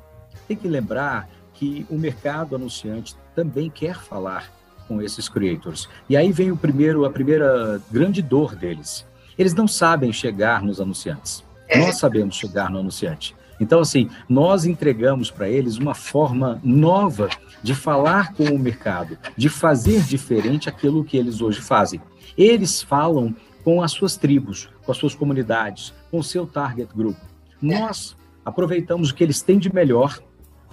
Tem 0.47 0.55
que 0.55 0.67
lembrar 0.67 1.29
que 1.53 1.86
o 1.89 1.97
mercado 1.97 2.55
anunciante 2.55 3.15
também 3.36 3.69
quer 3.69 3.99
falar 3.99 4.51
com 4.88 5.02
esses 5.02 5.28
creators. 5.30 5.89
E 6.10 6.15
aí 6.15 6.32
vem 6.32 6.52
o 6.52 6.58
primeiro, 6.58 7.06
a 7.06 7.10
primeira 7.10 7.82
grande 7.91 8.22
dor 8.22 8.56
deles. 8.56 9.06
Eles 9.38 9.54
não 9.54 9.67
sabem 9.67 10.13
chegar 10.13 10.62
nos 10.62 10.80
anunciantes. 10.80 11.43
Nós 11.76 11.98
sabemos 11.98 12.36
chegar 12.36 12.69
no 12.69 12.80
anunciante. 12.80 13.36
Então, 13.60 13.80
assim, 13.80 14.10
nós 14.28 14.65
entregamos 14.65 15.32
para 15.32 15.50
eles 15.50 15.78
uma 15.78 15.93
forma 15.93 16.60
nova 16.63 17.30
de 17.62 17.74
falar 17.74 18.34
com 18.34 18.43
o 18.43 18.60
mercado, 18.60 19.17
de 19.38 19.50
fazer 19.50 20.02
diferente 20.04 20.67
aquilo 20.67 21.04
que 21.04 21.17
eles 21.17 21.41
hoje 21.41 21.62
fazem. 21.62 22.02
Eles 22.38 22.82
falam 22.82 23.36
com 23.63 23.82
as 23.82 23.91
suas 23.91 24.17
tribos, 24.17 24.69
com 24.86 24.91
as 24.91 24.98
suas 24.98 25.15
comunidades, 25.15 25.93
com 26.12 26.19
o 26.19 26.24
seu 26.24 26.46
target 26.46 26.89
group. 26.93 27.17
Nós 27.62 28.15
aproveitamos 28.43 29.10
o 29.10 29.15
que 29.15 29.24
eles 29.24 29.41
têm 29.41 29.58
de 29.58 29.74
melhor, 29.74 30.19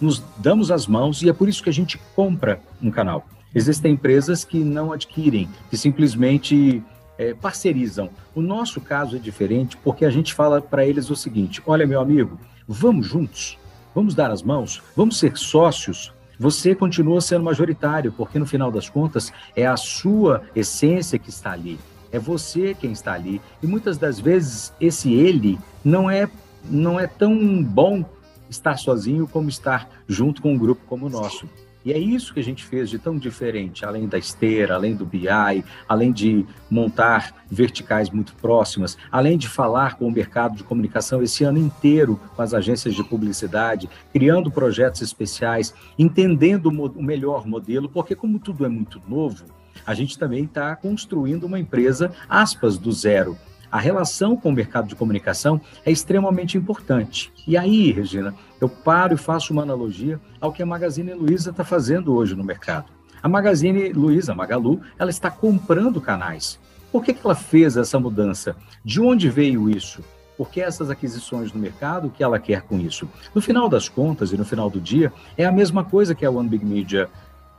nos 0.01 0.23
damos 0.39 0.71
as 0.71 0.87
mãos 0.87 1.23
e 1.23 1.29
é 1.29 1.33
por 1.33 1.49
isso 1.49 1.63
que 1.63 1.71
a 1.71 1.73
gente 1.73 1.99
compra 2.17 2.61
um 2.83 2.91
canal. 2.91 3.25
Existem 3.55 3.93
empresas 3.93 4.45
que 4.45 4.59
não 4.59 4.93
adquirem, 4.93 5.49
que 5.69 5.77
simplesmente 5.77 6.83
é, 7.19 7.35
parcerizam. 7.35 8.09
O 8.35 8.41
nosso 8.41 8.81
caso 8.81 9.17
é 9.17 9.19
diferente 9.19 9.77
porque 9.77 10.05
a 10.05 10.11
gente 10.11 10.33
fala 10.33 10.61
para 10.61 10.87
eles 10.87 11.11
o 11.11 11.17
seguinte: 11.17 11.63
olha, 11.67 11.87
meu 11.87 12.01
amigo, 12.01 12.39
vamos 12.67 13.07
juntos, 13.07 13.59
vamos 13.95 14.15
dar 14.15 14.31
as 14.31 14.43
mãos, 14.43 14.83
vamos 14.97 15.19
ser 15.19 15.37
sócios. 15.37 16.13
Você 16.39 16.75
continua 16.75 17.21
sendo 17.21 17.45
majoritário, 17.45 18.13
porque 18.13 18.39
no 18.39 18.47
final 18.47 18.71
das 18.71 18.89
contas 18.89 19.31
é 19.55 19.67
a 19.67 19.77
sua 19.77 20.43
essência 20.57 21.19
que 21.19 21.29
está 21.29 21.53
ali, 21.53 21.79
é 22.11 22.19
você 22.19 22.75
quem 22.75 22.93
está 22.93 23.13
ali. 23.13 23.43
E 23.63 23.67
muitas 23.67 23.99
das 23.99 24.19
vezes 24.19 24.73
esse 24.81 25.13
ele 25.13 25.59
não 25.85 26.11
é 26.11 26.29
não 26.65 26.99
é 27.01 27.07
tão 27.07 27.63
bom 27.63 28.05
estar 28.49 28.79
sozinho 28.79 29.27
como 29.27 29.49
estar 29.49 29.89
junto 30.09 30.41
com 30.41 30.55
um 30.55 30.59
grupo 30.59 30.83
como 30.87 31.07
o 31.07 31.11
nosso. 31.11 31.47
E 31.85 31.93
é 31.93 31.99
isso 31.99 32.35
que 32.35 32.41
a 32.41 32.45
gente 32.45 32.65
fez 32.65 32.91
de 32.91 32.99
tão 32.99 33.17
diferente, 33.17 33.85
além 33.85 34.07
da 34.07 34.19
esteira, 34.19 34.75
além 34.75 34.95
do 34.95 35.07
BI, 35.07 35.65
além 35.89 36.13
de 36.13 36.45
montar 36.71 37.35
verticais 37.51 38.11
muito 38.11 38.35
próximas, 38.35 38.99
além 39.11 39.39
de 39.39 39.49
falar 39.49 39.97
com 39.97 40.07
o 40.07 40.13
mercado 40.13 40.57
de 40.57 40.63
comunicação 40.63 41.23
esse 41.23 41.43
ano 41.43 41.59
inteiro 41.59 42.21
com 42.37 42.43
as 42.43 42.53
agências 42.53 42.95
de 42.95 43.03
publicidade, 43.03 43.89
criando 44.13 44.51
projetos 44.51 45.01
especiais, 45.01 45.75
entendendo 45.99 46.67
o 46.67 47.03
melhor 47.03 47.47
modelo, 47.47 47.89
porque 47.89 48.15
como 48.15 48.39
tudo 48.39 48.67
é 48.67 48.69
muito 48.69 49.01
novo, 49.09 49.45
a 49.87 49.95
gente 49.95 50.19
também 50.19 50.45
está 50.45 50.77
construindo 50.77 51.45
uma 51.45 51.59
empresa, 51.59 52.13
aspas, 52.29 52.77
do 52.77 52.93
zero. 52.93 53.37
A 53.71 53.79
relação 53.79 54.37
com 54.37 54.49
o 54.49 54.53
mercado 54.53 54.89
de 54.89 54.97
comunicação 54.97 55.61
é 55.87 55.93
extremamente 55.93 56.59
importante. 56.59 57.33
E 57.47 57.57
aí, 57.57 57.93
Regina, 57.93 58.35
eu 58.61 58.69
paro 58.69 59.15
e 59.15 59.19
faço 59.19 59.53
uma 59.53 59.63
analogia 59.63 60.21
ao 60.41 60.53
que 60.53 60.63
a 60.63 60.67
Magazine 60.67 61.15
Luiza 61.15 61.51
está 61.51 61.65
fazendo 61.65 62.15
hoje 62.15 62.35
no 62.35 62.43
mercado. 62.43 62.87
A 63.23 63.29
Magazine 63.29 63.93
Luiza, 63.93 64.35
Magalu, 64.35 64.81
ela 64.99 65.11
está 65.11 65.31
comprando 65.31 66.01
canais. 66.01 66.59
Por 66.91 67.05
que, 67.05 67.15
que 67.15 67.21
ela 67.25 67.35
fez 67.35 67.77
essa 67.77 68.01
mudança? 68.01 68.57
De 68.85 69.01
onde 69.01 69.29
veio 69.29 69.71
isso? 69.71 70.03
Por 70.37 70.51
que 70.51 70.61
essas 70.61 70.91
aquisições 70.91 71.53
no 71.53 71.61
mercado? 71.61 72.09
O 72.09 72.11
que 72.11 72.25
ela 72.25 72.41
quer 72.41 72.63
com 72.63 72.81
isso? 72.81 73.09
No 73.35 73.41
final 73.41 73.69
das 73.69 73.89
contas 73.89 74.33
e 74.33 74.37
no 74.37 74.45
final 74.45 74.69
do 74.69 74.81
dia, 74.81 75.13
é 75.37 75.45
a 75.45 75.53
mesma 75.53 75.85
coisa 75.85 76.15
que 76.15 76.25
a 76.25 76.31
One 76.31 76.49
Big 76.49 76.65
Media 76.65 77.09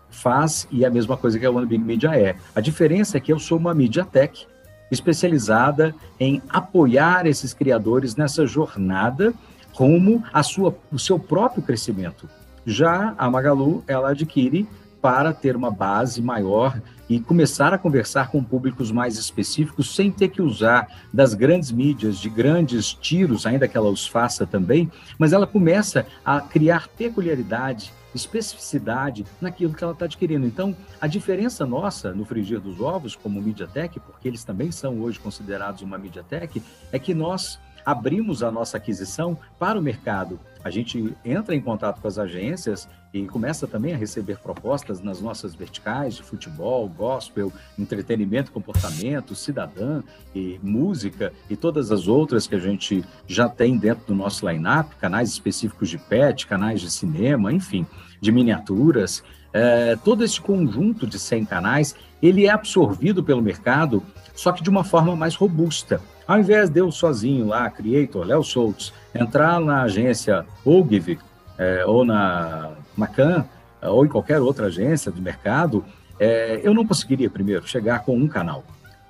faz 0.10 0.68
e 0.70 0.84
é 0.84 0.88
a 0.88 0.92
mesma 0.92 1.16
coisa 1.16 1.40
que 1.40 1.46
a 1.46 1.52
One 1.52 1.66
Big 1.66 1.82
Media 1.82 2.14
é. 2.18 2.36
A 2.54 2.60
diferença 2.60 3.18
é 3.18 3.20
que 3.22 3.32
eu 3.32 3.40
sou 3.40 3.58
uma 3.58 3.74
Media 3.74 4.04
Tech 4.04 4.46
especializada 4.92 5.96
em 6.20 6.42
apoiar 6.50 7.26
esses 7.26 7.54
criadores 7.54 8.16
nessa 8.16 8.46
jornada 8.46 9.34
rumo 9.74 10.24
a 10.34 10.44
sua, 10.44 10.76
o 10.92 11.00
seu 11.00 11.18
próprio 11.18 11.64
crescimento. 11.64 12.30
Já 12.66 13.16
a 13.18 13.30
Magalu, 13.30 13.84
ela 13.88 14.12
adquire 14.12 14.68
para 15.02 15.34
ter 15.34 15.56
uma 15.56 15.72
base 15.72 16.22
maior 16.22 16.80
e 17.10 17.20
começar 17.20 17.74
a 17.74 17.78
conversar 17.78 18.30
com 18.30 18.44
públicos 18.44 18.92
mais 18.92 19.18
específicos 19.18 19.96
sem 19.96 20.12
ter 20.12 20.30
que 20.30 20.42
usar 20.42 20.88
das 21.12 21.34
grandes 21.34 21.72
mídias, 21.72 22.20
de 22.20 22.30
grandes 22.30 22.94
tiros, 22.94 23.46
ainda 23.46 23.68
que 23.68 23.76
ela 23.76 23.90
os 23.90 24.06
faça 24.06 24.46
também, 24.46 24.90
mas 25.18 25.34
ela 25.34 25.48
começa 25.48 26.06
a 26.24 26.40
criar 26.40 26.88
peculiaridade, 26.90 27.92
especificidade 28.14 29.26
naquilo 29.40 29.74
que 29.74 29.84
ela 29.84 29.94
está 29.94 30.06
adquirindo. 30.06 30.46
Então, 30.46 30.76
a 31.00 31.08
diferença 31.08 31.66
nossa 31.66 32.14
no 32.14 32.26
frigir 32.26 32.60
dos 32.60 32.80
ovos, 32.80 33.16
como 33.16 33.42
MediaTek, 33.42 34.00
porque 34.00 34.28
eles 34.28 34.44
também 34.44 34.72
são 34.72 35.00
hoje 35.00 35.20
considerados 35.20 35.82
uma 35.82 35.98
MediaTek, 35.98 36.62
é 36.92 37.00
que 37.00 37.14
nós 37.14 37.60
abrimos 37.86 38.44
a 38.44 38.52
nossa 38.52 38.78
aquisição 38.78 39.38
para 39.60 39.80
o 39.80 39.82
mercado. 39.82 40.40
A 40.64 40.70
gente 40.70 41.16
entra 41.26 41.56
em 41.56 41.62
contato 41.62 42.00
com 42.00 42.08
as 42.08 42.20
agências 42.20 42.88
e 43.14 43.26
começa 43.26 43.68
também 43.68 43.94
a 43.94 43.98
receber 43.98 44.38
propostas 44.38 45.02
nas 45.02 45.20
nossas 45.20 45.56
verticais 45.56 46.16
de 46.16 46.24
futebol, 46.24 46.88
gospel, 46.88 47.52
entretenimento, 47.78 48.52
comportamento, 48.52 49.36
cidadã 49.36 50.02
e 50.36 50.60
música 50.62 51.34
e 51.50 51.56
todas 51.56 51.92
as 51.92 52.08
outras 52.08 52.48
que 52.48 52.56
a 52.56 52.60
gente 52.60 53.04
já 53.28 53.50
tem 53.50 53.78
dentro 53.78 54.06
do 54.06 54.16
nosso 54.16 54.48
line-up, 54.48 54.96
canais 54.98 55.30
específicos 55.30 55.90
de 55.90 55.98
pet, 55.98 56.48
canais 56.48 56.80
de 56.80 56.92
cinema, 56.92 57.52
enfim, 57.52 57.86
de 58.22 58.32
miniaturas. 58.32 59.24
É, 59.52 59.98
todo 59.98 60.24
esse 60.24 60.40
conjunto 60.40 61.06
de 61.06 61.20
100 61.20 61.46
canais, 61.46 61.96
ele 62.22 62.46
é 62.46 62.50
absorvido 62.52 63.24
pelo 63.24 63.42
mercado, 63.42 64.02
só 64.34 64.52
que 64.52 64.64
de 64.64 64.70
uma 64.70 64.84
forma 64.84 65.16
mais 65.16 65.36
robusta. 65.36 66.00
Ao 66.28 66.40
invés 66.40 66.70
de 66.70 66.80
eu 66.80 66.92
sozinho 66.92 67.48
lá, 67.48 67.70
Creator, 67.70 68.26
Léo 68.26 68.44
Soltz, 68.44 68.94
entrar 69.14 69.60
na 69.60 69.84
agência 69.84 70.46
Ogilvy 70.64 71.20
é, 71.58 71.86
ou 71.86 72.06
na 72.06 72.72
Macan 72.96 73.46
é, 73.82 73.90
ou 73.90 74.06
em 74.06 74.10
qualquer 74.10 74.40
outra 74.40 74.68
agência 74.68 75.12
do 75.12 75.22
mercado, 75.22 75.84
é, 76.20 76.62
eu 76.64 76.74
não 76.74 76.86
conseguiria 76.86 77.30
primeiro 77.30 77.68
chegar 77.68 78.04
com 78.04 78.16
um 78.16 78.28
canal. 78.28 78.64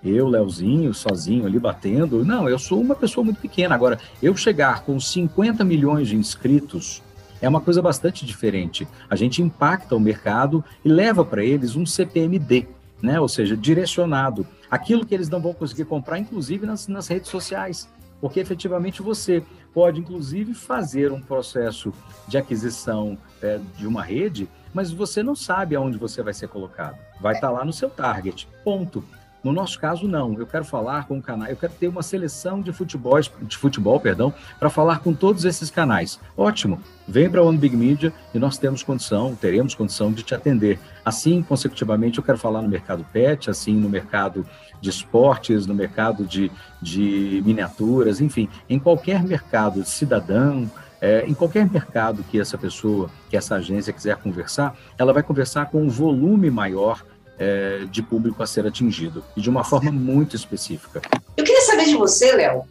Eu, 0.04 0.28
Leozinho, 0.28 0.94
sozinho 0.94 1.46
ali 1.46 1.60
batendo. 1.60 2.26
Não, 2.26 2.50
eu 2.50 2.58
sou 2.58 2.82
uma 2.82 2.96
pessoa 2.96 3.24
muito 3.24 3.40
pequena. 3.40 3.76
Agora, 3.76 4.00
eu 4.22 4.36
chegar 4.36 4.84
com 4.84 5.00
50 5.00 5.64
milhões 5.64 6.08
de 6.08 6.16
inscritos 6.16 7.04
é 7.42 7.48
uma 7.48 7.62
coisa 7.62 7.82
bastante 7.82 8.26
diferente. 8.26 8.88
A 9.10 9.16
gente 9.16 9.42
impacta 9.42 9.96
o 9.96 10.00
mercado 10.00 10.64
e 10.86 10.90
leva 10.90 11.24
para 11.26 11.44
eles 11.44 11.76
um 11.76 11.86
CPMD, 11.86 12.68
né? 13.02 13.20
ou 13.20 13.28
seja, 13.28 13.58
direcionado. 13.58 14.46
Aquilo 14.72 15.06
que 15.06 15.14
eles 15.14 15.28
não 15.28 15.42
vão 15.42 15.54
conseguir 15.54 15.84
comprar, 15.84 16.18
inclusive 16.18 16.66
nas, 16.66 16.88
nas 16.88 17.08
redes 17.10 17.30
sociais. 17.30 17.90
Porque 18.22 18.40
efetivamente 18.40 19.02
você 19.02 19.44
pode, 19.74 20.00
inclusive, 20.00 20.54
fazer 20.54 21.12
um 21.12 21.22
processo 21.22 21.94
de 22.28 22.38
aquisição 22.38 23.18
é, 23.42 23.60
de 23.76 23.86
uma 23.86 24.02
rede, 24.02 24.48
mas 24.74 24.92
você 24.92 25.22
não 25.22 25.36
sabe 25.36 25.76
aonde 25.76 25.98
você 25.98 26.24
vai 26.24 26.34
ser 26.34 26.48
colocado. 26.48 26.98
Vai 27.20 27.34
estar 27.34 27.48
tá 27.48 27.54
lá 27.54 27.66
no 27.66 27.74
seu 27.74 27.90
target. 27.90 28.48
Ponto. 28.64 29.04
No 29.44 29.52
nosso 29.52 29.80
caso, 29.80 30.08
não. 30.08 30.38
Eu 30.38 30.46
quero 30.46 30.64
falar 30.64 31.08
com 31.08 31.18
o 31.18 31.22
canal, 31.22 31.48
eu 31.48 31.56
quero 31.56 31.74
ter 31.74 31.88
uma 31.88 32.04
seleção 32.04 32.62
de 32.62 32.72
futebol, 32.72 33.20
de 33.20 33.58
futebol, 33.58 34.00
perdão, 34.00 34.34
para 34.60 34.70
falar 34.70 35.00
com 35.00 35.14
todos 35.14 35.46
esses 35.46 35.70
canais. 35.72 36.20
Ótimo. 36.38 36.80
Vem 37.08 37.30
para 37.30 37.42
a 37.42 37.44
One 37.44 37.58
Big 37.58 37.76
Media 37.76 38.14
e 38.34 38.40
nós 38.40 38.58
temos 38.58 38.84
condição, 38.84 39.36
teremos 39.36 39.74
condição 39.74 40.12
de 40.12 40.24
te 40.24 40.36
atender. 40.36 40.80
Assim, 41.04 41.42
consecutivamente, 41.42 42.20
eu 42.20 42.24
quero 42.24 42.38
falar 42.38 42.62
no 42.62 42.70
mercado 42.70 43.06
pet, 43.12 43.50
assim 43.50 43.76
no 43.76 43.90
mercado 43.90 44.46
de 44.80 44.90
esportes, 44.90 45.66
no 45.66 45.74
mercado 45.74 46.24
de, 46.24 46.52
de 46.82 47.42
miniaturas, 47.46 48.22
enfim, 48.22 48.48
em 48.70 48.80
qualquer 48.80 49.24
mercado 49.24 49.84
cidadão, 49.84 50.70
é, 51.02 51.26
em 51.28 51.34
qualquer 51.34 51.68
mercado 51.70 52.24
que 52.24 52.40
essa 52.40 52.58
pessoa, 52.58 53.10
que 53.30 53.36
essa 53.36 53.56
agência 53.56 53.92
quiser 53.92 54.18
conversar, 54.18 54.76
ela 54.98 55.12
vai 55.12 55.24
conversar 55.24 55.66
com 55.66 55.82
um 55.82 55.90
volume 55.90 56.52
maior 56.52 57.04
é, 57.42 57.86
de 57.90 58.04
público 58.04 58.44
a 58.44 58.46
ser 58.46 58.68
atingido 58.68 59.24
e 59.36 59.42
de 59.42 59.50
uma 59.50 59.64
forma 59.64 59.92
muito 59.92 60.36
específica. 60.36 61.02
Eu 61.36 61.44
queria 61.44 61.62
saber 61.62 61.86
de 61.86 61.96
você, 61.96 62.32
Léo, 62.34 62.66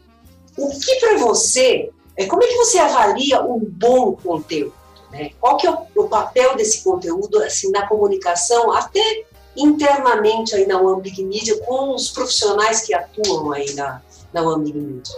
o 0.56 0.70
que 0.78 0.94
para 1.00 1.18
você, 1.18 1.90
é, 2.16 2.26
como 2.26 2.44
é 2.44 2.46
que 2.46 2.54
você 2.54 2.78
avalia 2.78 3.42
um 3.42 3.58
bom 3.58 4.12
conteúdo? 4.12 4.72
Né? 5.10 5.32
Qual 5.40 5.56
que 5.56 5.66
é 5.66 5.70
o, 5.72 5.86
o, 5.96 6.08
papel 6.08 6.54
desse 6.54 6.84
conteúdo 6.84 7.42
assim 7.42 7.72
na 7.72 7.84
comunicação, 7.88 8.72
até 8.72 9.24
internamente 9.56 10.54
aí 10.54 10.64
na 10.68 10.80
One 10.80 11.02
Big 11.02 11.24
Media, 11.24 11.60
com 11.62 11.92
os 11.92 12.10
profissionais 12.10 12.82
que 12.82 12.94
atuam 12.94 13.50
aí 13.50 13.74
na, 13.74 14.00
na 14.32 14.42
One 14.42 14.66
Big 14.66 14.78
Media? 14.78 15.16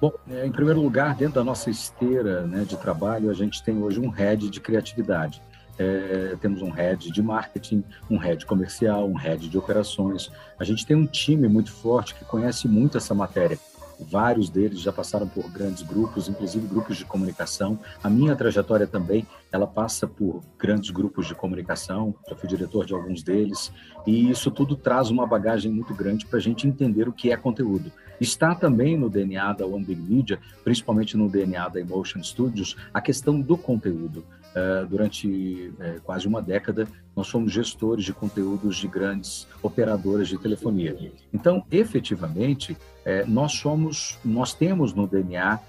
Bom, 0.00 0.12
é, 0.30 0.46
em 0.46 0.52
primeiro 0.52 0.80
lugar, 0.80 1.16
dentro 1.16 1.34
da 1.34 1.44
nossa 1.44 1.70
esteira 1.70 2.42
né, 2.42 2.62
de 2.62 2.76
trabalho, 2.76 3.30
a 3.30 3.34
gente 3.34 3.64
tem 3.64 3.82
hoje 3.82 3.98
um 3.98 4.10
head 4.10 4.48
de 4.48 4.60
criatividade. 4.60 5.42
É, 5.78 6.36
temos 6.40 6.60
um 6.62 6.70
head 6.70 7.10
de 7.10 7.22
marketing, 7.22 7.84
um 8.10 8.16
head 8.16 8.44
comercial, 8.44 9.08
um 9.08 9.16
head 9.16 9.48
de 9.48 9.56
operações. 9.56 10.30
A 10.58 10.64
gente 10.64 10.84
tem 10.84 10.96
um 10.96 11.06
time 11.06 11.48
muito 11.48 11.72
forte 11.72 12.14
que 12.14 12.24
conhece 12.24 12.66
muito 12.66 12.98
essa 12.98 13.14
matéria. 13.14 13.58
Vários 14.00 14.48
deles 14.48 14.80
já 14.80 14.92
passaram 14.92 15.26
por 15.26 15.50
grandes 15.50 15.82
grupos, 15.82 16.28
inclusive 16.28 16.68
grupos 16.68 16.96
de 16.96 17.04
comunicação. 17.04 17.78
A 18.02 18.08
minha 18.08 18.36
trajetória 18.36 18.86
também, 18.86 19.26
ela 19.50 19.66
passa 19.66 20.06
por 20.06 20.42
grandes 20.56 20.90
grupos 20.90 21.26
de 21.26 21.34
comunicação. 21.34 22.14
Já 22.28 22.36
fui 22.36 22.48
diretor 22.48 22.86
de 22.86 22.94
alguns 22.94 23.24
deles. 23.24 23.72
E 24.06 24.30
isso 24.30 24.52
tudo 24.52 24.76
traz 24.76 25.10
uma 25.10 25.26
bagagem 25.26 25.72
muito 25.72 25.92
grande 25.94 26.26
para 26.26 26.38
a 26.38 26.42
gente 26.42 26.66
entender 26.66 27.08
o 27.08 27.12
que 27.12 27.32
é 27.32 27.36
conteúdo. 27.36 27.90
Está 28.20 28.54
também 28.54 28.96
no 28.96 29.10
DNA 29.10 29.52
da 29.54 29.66
One 29.66 29.84
Big 29.84 30.00
Media, 30.00 30.38
principalmente 30.62 31.16
no 31.16 31.28
DNA 31.28 31.68
da 31.68 31.80
Emotion 31.80 32.22
Studios, 32.22 32.76
a 32.94 33.00
questão 33.00 33.40
do 33.40 33.56
conteúdo. 33.56 34.24
Uh, 34.54 34.86
durante 34.86 35.28
uh, 35.28 36.00
quase 36.02 36.26
uma 36.26 36.42
década, 36.42 36.88
nós 37.14 37.28
fomos 37.28 37.52
gestores 37.52 38.04
de 38.04 38.12
conteúdos 38.12 38.76
de 38.76 38.88
grandes 38.88 39.46
operadoras 39.62 40.28
de 40.28 40.38
telefonia. 40.38 40.96
Então, 41.32 41.64
efetivamente, 41.70 42.72
uh, 42.72 43.28
nós 43.28 43.52
somos, 43.52 44.18
nós 44.24 44.54
temos 44.54 44.92
no 44.92 45.06
DNA 45.06 45.60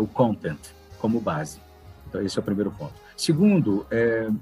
o 0.00 0.06
content 0.06 0.60
como 1.00 1.20
base. 1.20 1.60
Então, 2.08 2.22
esse 2.22 2.38
é 2.38 2.40
o 2.40 2.44
primeiro 2.44 2.70
ponto. 2.70 2.94
Segundo, 3.16 3.84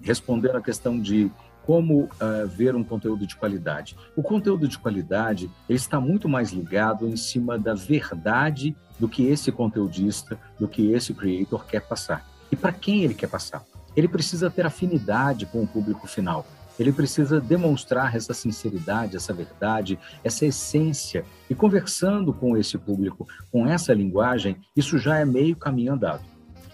respondendo 0.03 0.57
à 0.57 0.61
questão 0.61 1.01
de 1.01 1.31
como 1.65 2.05
uh, 2.05 2.47
ver 2.47 2.77
um 2.77 2.85
conteúdo 2.85 3.27
de 3.27 3.37
qualidade. 3.37 3.97
O 4.15 4.23
conteúdo 4.23 4.69
de 4.69 4.79
qualidade 4.79 5.51
ele 5.69 5.79
está 5.79 5.99
muito 5.99 6.29
mais 6.29 6.53
ligado 6.53 7.09
em 7.09 7.17
cima 7.17 7.59
da 7.59 7.75
verdade 7.75 8.77
do 8.99 9.09
que 9.09 9.27
esse 9.27 9.51
conteudista, 9.51 10.39
do 10.59 10.69
que 10.69 10.93
esse 10.93 11.13
creator 11.15 11.65
quer 11.65 11.81
passar. 11.81 12.25
E 12.53 12.57
para 12.57 12.73
quem 12.73 13.03
ele 13.03 13.15
quer 13.15 13.29
passar? 13.29 13.65
Ele 13.97 14.09
precisa 14.09 14.51
ter 14.51 14.67
afinidade 14.67 15.47
com 15.47 15.63
o 15.63 15.67
público 15.67 16.07
final. 16.07 16.47
ele 16.77 16.93
precisa 16.93 17.41
demonstrar 17.41 18.17
essa 18.17 18.35
sinceridade, 18.35 19.17
essa 19.17 19.33
verdade, 19.33 19.97
essa 20.25 20.45
essência. 20.45 21.25
E 21.49 21.55
conversando 21.55 22.33
com 22.33 22.57
esse 22.57 22.77
público 22.77 23.29
com 23.53 23.65
essa 23.65 23.95
linguagem, 23.95 24.57
isso 24.75 24.99
já 24.99 25.19
é 25.21 25.25
meio 25.25 25.55
caminho 25.55 25.93
andado. 25.93 26.25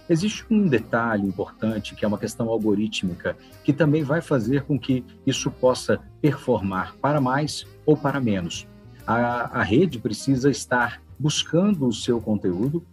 Existe 0.09 0.45
um 0.51 0.67
detalhe 0.67 1.25
importante, 1.25 1.95
que 1.95 2.05
é 2.05 2.09
uma 2.09 2.19
questão 2.19 2.49
algorítmica, 2.49 3.37
que 3.63 3.73
também 3.73 4.03
vai 4.03 4.21
fazer 4.21 4.65
com 4.65 4.77
que 4.77 5.05
isso 5.25 5.51
possa 5.53 6.01
performar 6.21 6.97
para 6.97 7.21
mais 7.21 7.65
ou 7.87 7.97
para 7.97 8.19
menos. 8.19 8.67
A, 9.07 9.61
a 9.61 9.63
rede 9.63 10.01
precisa 10.01 10.51
estar 10.51 11.01
buscando 11.17 11.87
o 11.87 11.93
seu 11.93 12.21
conteúdo 12.21 12.85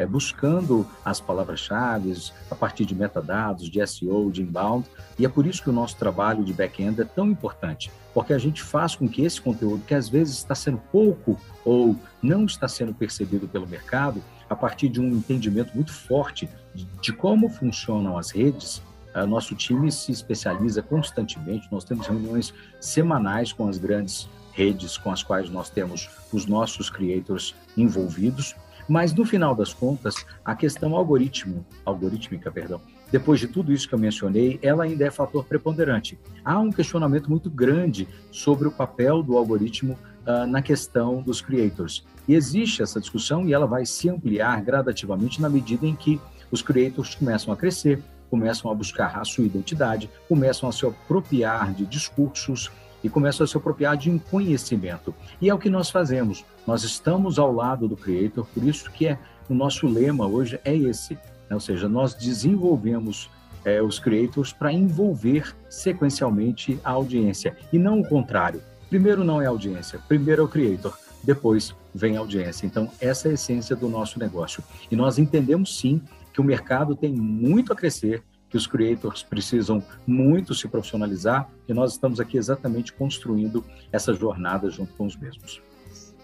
é, 0.00 0.06
buscando 0.06 0.86
as 1.04 1.20
palavras-chave 1.20 2.14
a 2.50 2.54
partir 2.54 2.86
de 2.86 2.94
metadados, 2.94 3.68
de 3.68 3.86
SEO, 3.86 4.30
de 4.30 4.42
inbound, 4.42 4.88
e 5.18 5.26
é 5.26 5.28
por 5.28 5.46
isso 5.46 5.62
que 5.62 5.68
o 5.68 5.72
nosso 5.72 5.96
trabalho 5.96 6.42
de 6.42 6.54
back-end 6.54 7.02
é 7.02 7.04
tão 7.04 7.26
importante, 7.26 7.92
porque 8.14 8.32
a 8.32 8.38
gente 8.38 8.62
faz 8.62 8.94
com 8.94 9.06
que 9.06 9.22
esse 9.22 9.38
conteúdo, 9.40 9.84
que 9.86 9.94
às 9.94 10.08
vezes 10.08 10.38
está 10.38 10.54
sendo 10.54 10.78
pouco 10.90 11.38
ou 11.64 11.94
não 12.22 12.46
está 12.46 12.66
sendo 12.66 12.94
percebido 12.94 13.46
pelo 13.46 13.68
mercado, 13.68 14.22
a 14.48 14.56
partir 14.56 14.88
de 14.88 15.00
um 15.00 15.08
entendimento 15.08 15.74
muito 15.74 15.92
forte 15.92 16.48
de, 16.74 16.84
de 17.02 17.12
como 17.12 17.48
funcionam 17.48 18.16
as 18.16 18.30
redes, 18.30 18.82
Uh, 19.12 19.26
nosso 19.26 19.56
time 19.56 19.90
se 19.90 20.12
especializa 20.12 20.82
constantemente, 20.82 21.66
nós 21.72 21.82
temos 21.82 22.06
reuniões 22.06 22.54
semanais 22.78 23.52
com 23.52 23.66
as 23.66 23.76
grandes 23.76 24.28
redes 24.52 24.96
com 24.96 25.10
as 25.10 25.22
quais 25.22 25.50
nós 25.50 25.68
temos 25.68 26.08
os 26.32 26.46
nossos 26.46 26.88
creators 26.90 27.54
envolvidos 27.76 28.54
mas 28.90 29.14
no 29.14 29.24
final 29.24 29.54
das 29.54 29.72
contas, 29.72 30.26
a 30.44 30.52
questão 30.52 30.96
algoritmo, 30.96 31.64
algorítmica, 31.84 32.50
perdão, 32.50 32.80
depois 33.12 33.38
de 33.38 33.46
tudo 33.46 33.72
isso 33.72 33.88
que 33.88 33.94
eu 33.94 33.98
mencionei, 34.00 34.58
ela 34.60 34.82
ainda 34.82 35.04
é 35.04 35.10
fator 35.12 35.44
preponderante. 35.44 36.18
Há 36.44 36.58
um 36.58 36.72
questionamento 36.72 37.30
muito 37.30 37.48
grande 37.48 38.08
sobre 38.32 38.66
o 38.66 38.72
papel 38.72 39.22
do 39.22 39.38
algoritmo 39.38 39.96
uh, 40.26 40.44
na 40.44 40.60
questão 40.60 41.22
dos 41.22 41.40
creators. 41.40 42.04
E 42.26 42.34
existe 42.34 42.82
essa 42.82 42.98
discussão 42.98 43.46
e 43.46 43.52
ela 43.52 43.64
vai 43.64 43.86
se 43.86 44.08
ampliar 44.08 44.60
gradativamente 44.60 45.40
na 45.40 45.48
medida 45.48 45.86
em 45.86 45.94
que 45.94 46.20
os 46.50 46.60
creators 46.60 47.14
começam 47.14 47.54
a 47.54 47.56
crescer, 47.56 48.02
começam 48.28 48.72
a 48.72 48.74
buscar 48.74 49.20
a 49.20 49.24
sua 49.24 49.44
identidade, 49.44 50.10
começam 50.28 50.68
a 50.68 50.72
se 50.72 50.84
apropriar 50.84 51.72
de 51.72 51.86
discursos, 51.86 52.72
e 53.02 53.08
começam 53.08 53.44
a 53.44 53.46
se 53.46 53.56
apropriar 53.56 53.96
de 53.96 54.10
um 54.10 54.18
conhecimento. 54.18 55.14
E 55.40 55.48
é 55.48 55.54
o 55.54 55.58
que 55.58 55.70
nós 55.70 55.90
fazemos. 55.90 56.44
Nós 56.66 56.84
estamos 56.84 57.38
ao 57.38 57.52
lado 57.52 57.88
do 57.88 57.96
Creator, 57.96 58.46
por 58.46 58.64
isso 58.64 58.90
que 58.90 59.06
é, 59.06 59.18
o 59.48 59.54
nosso 59.54 59.86
lema 59.86 60.26
hoje 60.26 60.60
é 60.64 60.74
esse. 60.74 61.14
Né? 61.14 61.54
Ou 61.54 61.60
seja, 61.60 61.88
nós 61.88 62.14
desenvolvemos 62.14 63.30
é, 63.64 63.82
os 63.82 63.98
Creators 63.98 64.52
para 64.52 64.72
envolver 64.72 65.54
sequencialmente 65.68 66.78
a 66.84 66.90
audiência, 66.90 67.56
e 67.72 67.78
não 67.78 68.00
o 68.00 68.08
contrário. 68.08 68.62
Primeiro 68.88 69.22
não 69.22 69.40
é 69.40 69.46
audiência, 69.46 70.00
primeiro 70.08 70.42
é 70.42 70.44
o 70.44 70.48
Creator, 70.48 70.96
depois 71.22 71.74
vem 71.94 72.16
a 72.16 72.20
audiência. 72.20 72.66
Então, 72.66 72.90
essa 73.00 73.28
é 73.28 73.32
a 73.32 73.34
essência 73.34 73.76
do 73.76 73.88
nosso 73.88 74.18
negócio. 74.18 74.62
E 74.90 74.96
nós 74.96 75.18
entendemos 75.18 75.78
sim 75.78 76.00
que 76.32 76.40
o 76.40 76.44
mercado 76.44 76.94
tem 76.94 77.12
muito 77.12 77.72
a 77.72 77.76
crescer, 77.76 78.22
que 78.50 78.56
os 78.56 78.66
creators 78.66 79.22
precisam 79.22 79.82
muito 80.06 80.54
se 80.54 80.66
profissionalizar 80.66 81.48
e 81.68 81.72
nós 81.72 81.92
estamos 81.92 82.18
aqui 82.18 82.36
exatamente 82.36 82.92
construindo 82.92 83.64
essa 83.92 84.12
jornada 84.12 84.68
junto 84.68 84.92
com 84.94 85.06
os 85.06 85.16
mesmos. 85.16 85.62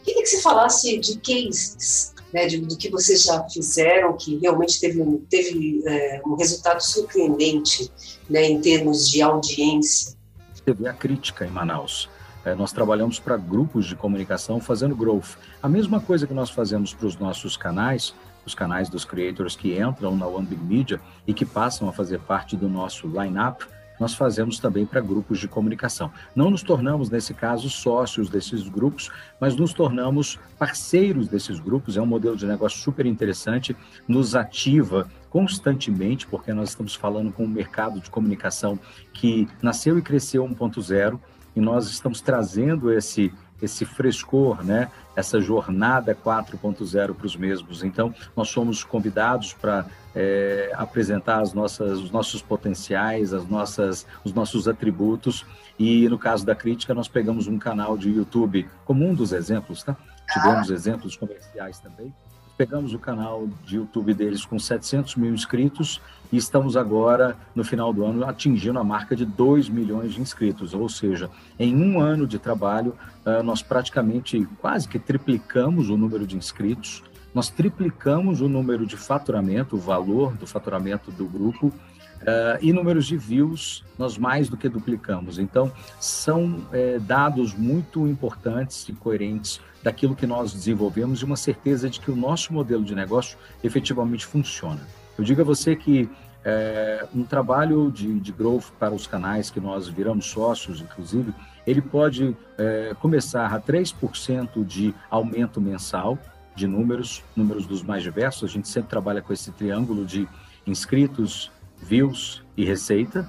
Queria 0.04 0.22
que 0.22 0.28
você 0.28 0.42
falasse 0.42 0.98
de 0.98 1.18
cases, 1.18 2.14
né, 2.32 2.46
de, 2.46 2.58
do 2.58 2.76
que 2.76 2.90
vocês 2.90 3.22
já 3.22 3.42
fizeram, 3.48 4.16
que 4.16 4.36
realmente 4.38 4.78
teve, 4.80 5.02
teve 5.30 5.82
é, 5.86 6.20
um 6.26 6.34
resultado 6.34 6.80
surpreendente 6.80 7.90
né, 8.28 8.44
em 8.44 8.60
termos 8.60 9.08
de 9.08 9.22
audiência. 9.22 10.16
Teve 10.64 10.88
a 10.88 10.92
crítica 10.92 11.46
em 11.46 11.50
Manaus. 11.50 12.08
É, 12.44 12.54
nós 12.54 12.72
trabalhamos 12.72 13.18
para 13.18 13.36
grupos 13.36 13.86
de 13.86 13.96
comunicação 13.96 14.60
fazendo 14.60 14.94
growth. 14.94 15.36
A 15.60 15.68
mesma 15.68 16.00
coisa 16.00 16.26
que 16.28 16.34
nós 16.34 16.50
fazemos 16.50 16.94
para 16.94 17.06
os 17.06 17.16
nossos 17.16 17.56
canais, 17.56 18.14
os 18.46 18.54
canais 18.54 18.88
dos 18.88 19.04
creators 19.04 19.56
que 19.56 19.76
entram 19.78 20.16
na 20.16 20.26
One 20.26 20.46
Big 20.46 20.62
Media 20.62 21.00
e 21.26 21.34
que 21.34 21.44
passam 21.44 21.88
a 21.88 21.92
fazer 21.92 22.20
parte 22.20 22.56
do 22.56 22.68
nosso 22.68 23.06
line-up, 23.08 23.66
nós 23.98 24.14
fazemos 24.14 24.58
também 24.58 24.84
para 24.84 25.00
grupos 25.00 25.38
de 25.38 25.48
comunicação. 25.48 26.10
Não 26.34 26.50
nos 26.50 26.62
tornamos, 26.62 27.10
nesse 27.10 27.32
caso, 27.32 27.68
sócios 27.68 28.28
desses 28.28 28.68
grupos, 28.68 29.10
mas 29.40 29.56
nos 29.56 29.72
tornamos 29.72 30.38
parceiros 30.58 31.28
desses 31.28 31.58
grupos. 31.58 31.96
É 31.96 32.02
um 32.02 32.06
modelo 32.06 32.36
de 32.36 32.46
negócio 32.46 32.78
super 32.78 33.06
interessante, 33.06 33.74
nos 34.06 34.34
ativa 34.34 35.08
constantemente, 35.30 36.26
porque 36.26 36.52
nós 36.52 36.70
estamos 36.70 36.94
falando 36.94 37.32
com 37.32 37.44
um 37.44 37.48
mercado 37.48 38.00
de 38.00 38.10
comunicação 38.10 38.78
que 39.12 39.48
nasceu 39.62 39.98
e 39.98 40.02
cresceu 40.02 40.46
1.0 40.46 41.18
e 41.54 41.60
nós 41.60 41.88
estamos 41.88 42.20
trazendo 42.20 42.92
esse 42.92 43.32
esse 43.60 43.84
frescor, 43.84 44.64
né? 44.64 44.90
essa 45.14 45.40
jornada 45.40 46.14
4.0 46.14 47.14
para 47.14 47.26
os 47.26 47.36
mesmos. 47.36 47.82
Então, 47.82 48.14
nós 48.36 48.48
somos 48.48 48.84
convidados 48.84 49.54
para 49.54 49.86
é, 50.14 50.70
apresentar 50.74 51.40
as 51.40 51.52
nossas, 51.52 51.98
os 51.98 52.10
nossos 52.10 52.42
potenciais, 52.42 53.32
as 53.32 53.48
nossas, 53.48 54.06
os 54.24 54.32
nossos 54.32 54.68
atributos. 54.68 55.44
E 55.78 56.08
no 56.08 56.18
caso 56.18 56.44
da 56.44 56.54
crítica, 56.54 56.94
nós 56.94 57.08
pegamos 57.08 57.46
um 57.46 57.58
canal 57.58 57.96
de 57.96 58.10
YouTube 58.10 58.68
como 58.84 59.06
um 59.06 59.14
dos 59.14 59.32
exemplos, 59.32 59.82
tá? 59.82 59.96
Tivemos 60.32 60.70
exemplos 60.70 61.16
comerciais 61.16 61.78
também 61.78 62.12
pegamos 62.56 62.94
o 62.94 62.98
canal 62.98 63.46
de 63.64 63.76
YouTube 63.76 64.14
deles 64.14 64.44
com 64.44 64.58
700 64.58 65.16
mil 65.16 65.32
inscritos 65.32 66.00
e 66.32 66.36
estamos 66.36 66.76
agora, 66.76 67.36
no 67.54 67.62
final 67.62 67.92
do 67.92 68.04
ano, 68.04 68.26
atingindo 68.26 68.78
a 68.78 68.84
marca 68.84 69.14
de 69.14 69.24
2 69.24 69.68
milhões 69.68 70.14
de 70.14 70.20
inscritos. 70.20 70.74
Ou 70.74 70.88
seja, 70.88 71.30
em 71.58 71.76
um 71.76 72.00
ano 72.00 72.26
de 72.26 72.38
trabalho, 72.38 72.94
ah, 73.24 73.42
nós 73.42 73.62
praticamente 73.62 74.46
quase 74.60 74.88
que 74.88 74.98
triplicamos 74.98 75.88
o 75.88 75.96
número 75.96 76.26
de 76.26 76.36
inscritos, 76.36 77.02
nós 77.34 77.50
triplicamos 77.50 78.40
o 78.40 78.48
número 78.48 78.86
de 78.86 78.96
faturamento, 78.96 79.76
o 79.76 79.78
valor 79.78 80.34
do 80.36 80.46
faturamento 80.46 81.10
do 81.10 81.26
grupo 81.26 81.72
Uh, 82.22 82.58
e 82.60 82.72
números 82.72 83.06
de 83.06 83.16
views, 83.16 83.84
nós 83.98 84.18
mais 84.18 84.48
do 84.48 84.56
que 84.56 84.68
duplicamos. 84.68 85.38
Então, 85.38 85.70
são 86.00 86.66
é, 86.72 86.98
dados 86.98 87.54
muito 87.54 88.06
importantes 88.06 88.88
e 88.88 88.92
coerentes 88.92 89.60
daquilo 89.82 90.16
que 90.16 90.26
nós 90.26 90.52
desenvolvemos 90.52 91.20
e 91.20 91.24
uma 91.24 91.36
certeza 91.36 91.88
de 91.88 92.00
que 92.00 92.10
o 92.10 92.16
nosso 92.16 92.52
modelo 92.52 92.82
de 92.82 92.94
negócio 92.94 93.38
efetivamente 93.62 94.26
funciona. 94.26 94.80
Eu 95.16 95.22
digo 95.22 95.40
a 95.40 95.44
você 95.44 95.76
que 95.76 96.10
é, 96.44 97.04
um 97.14 97.24
trabalho 97.24 97.90
de, 97.90 98.20
de 98.20 98.32
growth 98.32 98.70
para 98.78 98.94
os 98.94 99.06
canais 99.06 99.50
que 99.50 99.58
nós 99.58 99.88
viramos 99.88 100.26
sócios, 100.26 100.80
inclusive, 100.80 101.34
ele 101.66 101.82
pode 101.82 102.36
é, 102.56 102.94
começar 103.00 103.52
a 103.52 103.60
3% 103.60 104.64
de 104.64 104.94
aumento 105.10 105.60
mensal 105.60 106.18
de 106.54 106.66
números, 106.66 107.24
números 107.34 107.66
dos 107.66 107.82
mais 107.82 108.02
diversos. 108.02 108.48
A 108.48 108.52
gente 108.52 108.68
sempre 108.68 108.88
trabalha 108.88 109.20
com 109.20 109.32
esse 109.32 109.50
triângulo 109.50 110.04
de 110.04 110.28
inscritos, 110.66 111.50
views 111.80 112.42
e 112.56 112.64
receita, 112.64 113.28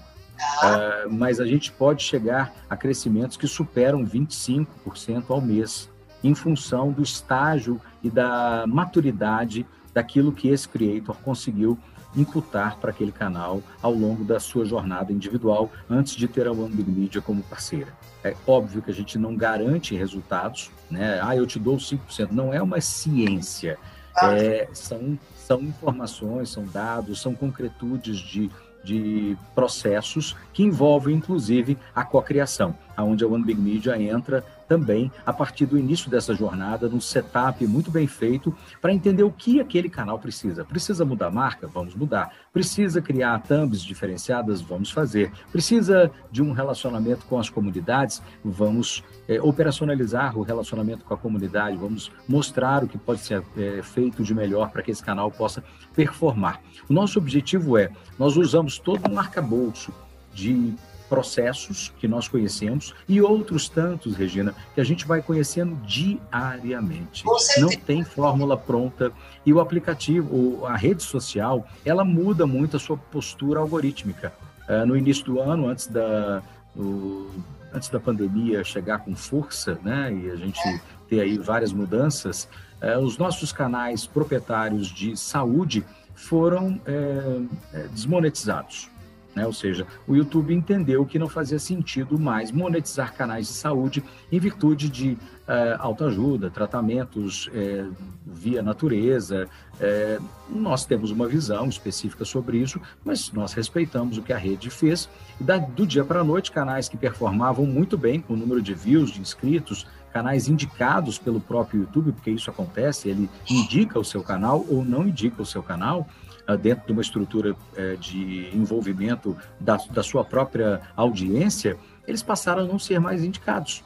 uh, 0.64 1.14
mas 1.14 1.40
a 1.40 1.46
gente 1.46 1.72
pode 1.72 2.04
chegar 2.04 2.54
a 2.70 2.76
crescimentos 2.76 3.38
que 3.38 3.48
superam 3.48 4.06
25% 4.06 5.26
ao 5.30 5.42
mês, 5.42 5.90
em 6.24 6.34
função 6.34 6.92
do 6.92 7.02
estágio 7.02 7.80
e 8.04 8.10
da 8.10 8.66
maturidade 8.68 9.66
daquilo 9.94 10.32
que 10.32 10.50
esse 10.50 10.68
creator 10.68 11.16
conseguiu 11.18 11.78
imputar 12.16 12.78
para 12.78 12.92
aquele 12.92 13.12
canal 13.12 13.62
ao 13.82 13.94
longo 13.94 14.24
da 14.24 14.40
sua 14.40 14.66
jornada 14.66 15.12
individual, 15.12 15.72
antes 15.90 16.16
de 16.16 16.28
ter 16.28 16.48
a 16.48 16.52
One 16.52 16.74
Big 16.74 16.90
Media 16.90 17.22
como 17.22 17.44
parceira. 17.44 17.94
É 18.24 18.36
óbvio 18.46 18.82
que 18.82 18.92
a 18.92 18.94
gente 18.94 19.18
não 19.18 19.36
garante 19.36 19.96
resultados, 19.96 20.72
né? 20.90 21.20
Ah, 21.22 21.36
eu 21.36 21.46
te 21.46 21.60
dou 21.60 21.78
5%. 21.78 22.32
Não 22.32 22.54
é 22.54 22.62
uma 22.62 22.82
ciência. 22.82 23.78
É, 24.22 24.68
são 24.74 25.18
são 25.48 25.62
informações, 25.62 26.50
são 26.50 26.66
dados, 26.66 27.22
são 27.22 27.34
concretudes 27.34 28.18
de, 28.18 28.52
de 28.84 29.38
processos 29.56 30.36
que 30.52 30.62
envolvem, 30.62 31.16
inclusive, 31.16 31.78
a 31.96 32.04
cocriação, 32.04 32.76
aonde 32.98 33.24
a 33.24 33.28
One 33.28 33.46
Big 33.46 33.60
Media 33.60 33.98
entra 33.98 34.44
também 34.68 35.12
a 35.26 35.34
partir 35.34 35.66
do 35.66 35.78
início 35.78 36.10
dessa 36.10 36.34
jornada, 36.34 36.90
num 36.90 37.00
setup 37.00 37.66
muito 37.66 37.90
bem 37.90 38.08
feito, 38.08 38.56
para 38.82 38.94
entender 38.94 39.24
o 39.24 39.32
que 39.32 39.60
aquele 39.60 39.90
canal 39.90 40.20
precisa. 40.20 40.66
Precisa 40.66 41.06
mudar 41.06 41.28
a 41.28 41.32
marca? 41.32 41.68
Vamos 41.68 41.96
mudar. 41.96 42.34
Precisa 42.52 43.02
criar 43.02 43.40
thumbs 43.40 43.82
diferenciadas? 43.82 44.62
Vamos 44.62 44.92
fazer. 44.92 45.32
Precisa 45.52 46.12
de 46.32 46.42
um 46.42 46.52
relacionamento 46.52 47.26
com 47.26 47.40
as 47.40 47.50
comunidades? 47.50 48.22
Vamos 48.44 49.04
é, 49.28 49.42
operacionalizar 49.42 50.38
o 50.38 50.42
relacionamento 50.42 51.04
com 51.04 51.14
a 51.14 51.18
comunidade, 51.18 51.78
vamos 51.78 52.12
mostrar 52.28 52.84
o 52.84 52.88
que 52.88 52.98
pode 52.98 53.22
ser 53.22 53.44
é, 53.58 53.82
feito 53.82 54.24
de 54.24 54.34
melhor 54.34 54.72
para 54.72 54.82
que 54.82 54.92
esse 54.92 55.04
canal 55.04 55.32
possa 55.32 55.64
performar. 55.96 56.62
O 56.90 56.94
nosso 56.94 57.20
objetivo 57.20 57.78
é, 57.78 57.92
nós 58.18 58.38
usamos 58.38 58.80
todo 58.80 59.10
um 59.12 59.20
arcabouço 59.20 59.94
de 60.34 60.74
processos 61.10 61.92
que 62.00 62.08
nós 62.08 62.28
conhecemos 62.28 62.94
e 63.08 63.22
outros 63.22 63.70
tantos, 63.70 64.16
Regina, 64.16 64.54
que 64.74 64.82
a 64.82 64.84
gente 64.84 65.06
vai 65.06 65.22
conhecendo 65.22 65.76
diariamente. 65.86 67.24
Não 67.60 67.70
tem 67.70 68.04
fórmula 68.04 68.58
pronta 68.58 69.12
e 69.46 69.54
o 69.54 69.60
aplicativo, 69.60 70.66
a 70.66 70.76
rede 70.76 71.04
social, 71.04 71.68
ela 71.86 72.04
muda 72.04 72.46
muito 72.46 72.78
a 72.78 72.80
sua 72.80 72.98
postura 72.98 73.60
algorítmica. 73.60 74.34
Uh, 74.68 74.86
no 74.86 74.98
início 74.98 75.24
do 75.24 75.40
ano, 75.40 75.70
antes 75.70 75.88
da, 75.88 76.44
o, 76.76 77.30
antes 77.74 77.90
da 77.90 78.00
pandemia 78.00 78.64
chegar 78.64 79.00
com 79.00 79.16
força, 79.16 79.80
né, 79.84 80.14
e 80.14 80.30
a 80.30 80.36
gente 80.36 80.60
ter 81.08 81.22
aí 81.22 81.38
várias 81.38 81.72
mudanças, 81.72 82.50
é, 82.82 82.98
os 82.98 83.18
nossos 83.18 83.52
canais 83.52 84.06
proprietários 84.06 84.88
de 84.88 85.16
saúde 85.18 85.86
foram 86.14 86.80
é, 86.86 87.42
é, 87.74 87.88
desmonetizados. 87.88 88.90
Né? 89.38 89.46
Ou 89.46 89.54
seja, 89.54 89.86
o 90.08 90.16
YouTube 90.16 90.52
entendeu 90.52 91.06
que 91.06 91.20
não 91.20 91.30
fazia 91.30 91.60
sentido 91.60 92.18
mais 92.18 92.52
monetizar 92.52 93.14
canais 93.14 93.46
de 93.46 93.54
saúde 93.54 94.04
em 94.32 94.40
virtude 94.40 94.90
de 94.90 95.16
é, 95.48 95.78
autoajuda, 95.78 96.50
tratamentos 96.50 97.48
é, 97.54 97.86
via 98.26 98.64
natureza. 98.64 99.48
É, 99.80 100.18
nós 100.50 100.86
temos 100.86 101.12
uma 101.12 101.28
visão 101.28 101.70
específica 101.70 102.26
sobre 102.26 102.58
isso, 102.58 102.82
mas 103.06 103.32
nós 103.32 103.54
respeitamos 103.54 104.18
o 104.18 104.24
que 104.24 104.34
a 104.34 104.38
rede 104.38 104.72
fez. 104.72 105.08
Da, 105.40 105.60
do 105.60 105.86
dia 105.86 106.04
para 106.04 106.22
a 106.22 106.24
noite, 106.24 106.52
canais 106.52 106.90
que 106.90 106.98
performavam 106.98 107.68
muito 107.68 107.96
bem 107.96 108.20
com 108.20 108.34
o 108.34 108.38
número 108.38 108.60
de 108.60 108.74
views, 108.74 109.12
de 109.12 109.22
inscritos, 109.22 109.86
canais 110.12 110.48
indicados 110.48 111.20
pelo 111.20 111.40
próprio 111.40 111.82
YouTube, 111.82 112.12
porque 112.12 112.32
isso 112.32 112.50
acontece, 112.50 113.08
ele 113.08 113.30
indica 113.48 114.00
o 114.00 114.04
seu 114.04 114.24
canal 114.24 114.66
ou 114.68 114.84
não 114.84 115.08
indica 115.08 115.44
o 115.44 115.46
seu 115.46 115.62
canal, 115.62 116.08
dentro 116.56 116.86
de 116.86 116.94
uma 116.94 117.02
estrutura 117.02 117.56
eh, 117.76 117.98
de 118.00 118.50
envolvimento 118.56 119.36
da, 119.60 119.78
da 119.92 120.02
sua 120.02 120.24
própria 120.24 120.82
audiência, 120.96 121.78
eles 122.08 122.24
passaram 122.24 122.64
a 122.64 122.66
não 122.66 122.80
ser 122.80 123.00
mais 123.00 123.24
indicados. 123.24 123.84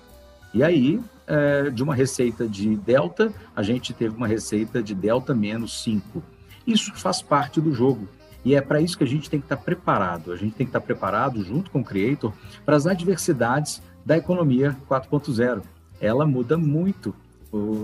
E 0.53 0.63
aí, 0.63 1.01
eh, 1.27 1.69
de 1.69 1.81
uma 1.81 1.95
receita 1.95 2.47
de 2.47 2.75
delta, 2.75 3.33
a 3.55 3.63
gente 3.63 3.93
teve 3.93 4.15
uma 4.15 4.27
receita 4.27 4.83
de 4.83 4.93
delta 4.93 5.33
menos 5.33 5.81
5. 5.83 6.21
Isso 6.67 6.93
faz 6.93 7.21
parte 7.21 7.59
do 7.59 7.73
jogo. 7.73 8.07
E 8.43 8.55
é 8.55 8.61
para 8.61 8.81
isso 8.81 8.97
que 8.97 9.03
a 9.03 9.07
gente 9.07 9.29
tem 9.29 9.39
que 9.39 9.45
estar 9.45 9.57
preparado. 9.57 10.31
A 10.31 10.35
gente 10.35 10.55
tem 10.55 10.65
que 10.65 10.69
estar 10.69 10.81
preparado, 10.81 11.43
junto 11.43 11.71
com 11.71 11.79
o 11.79 11.83
Creator, 11.83 12.33
para 12.65 12.75
as 12.75 12.85
adversidades 12.85 13.81
da 14.05 14.17
economia 14.17 14.75
4.0. 14.89 15.61
Ela 15.99 16.25
muda 16.25 16.57
muito. 16.57 17.15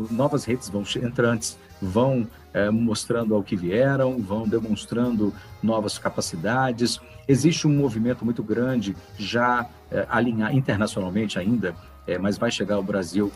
Novas 0.10 0.46
redes 0.46 0.70
vão 0.70 0.84
entrantes, 1.04 1.58
vão 1.82 2.28
é, 2.54 2.70
mostrando 2.70 3.36
ao 3.36 3.44
que 3.44 3.56
vieram, 3.56 4.18
vão 4.18 4.48
demonstrando 4.48 5.34
novas 5.62 6.00
capacidades. 6.00 7.00
Existe 7.28 7.68
um 7.68 7.76
movimento 7.76 8.26
muito 8.26 8.42
grande 8.42 8.96
já 9.18 9.68
é, 9.92 10.08
alinhar 10.10 10.56
internacionalmente 10.56 11.38
ainda, 11.38 11.76
é, 12.08 12.18
mas 12.18 12.38
vai 12.38 12.50
chegar 12.50 12.76
ao 12.76 12.84
Brasil 12.84 13.32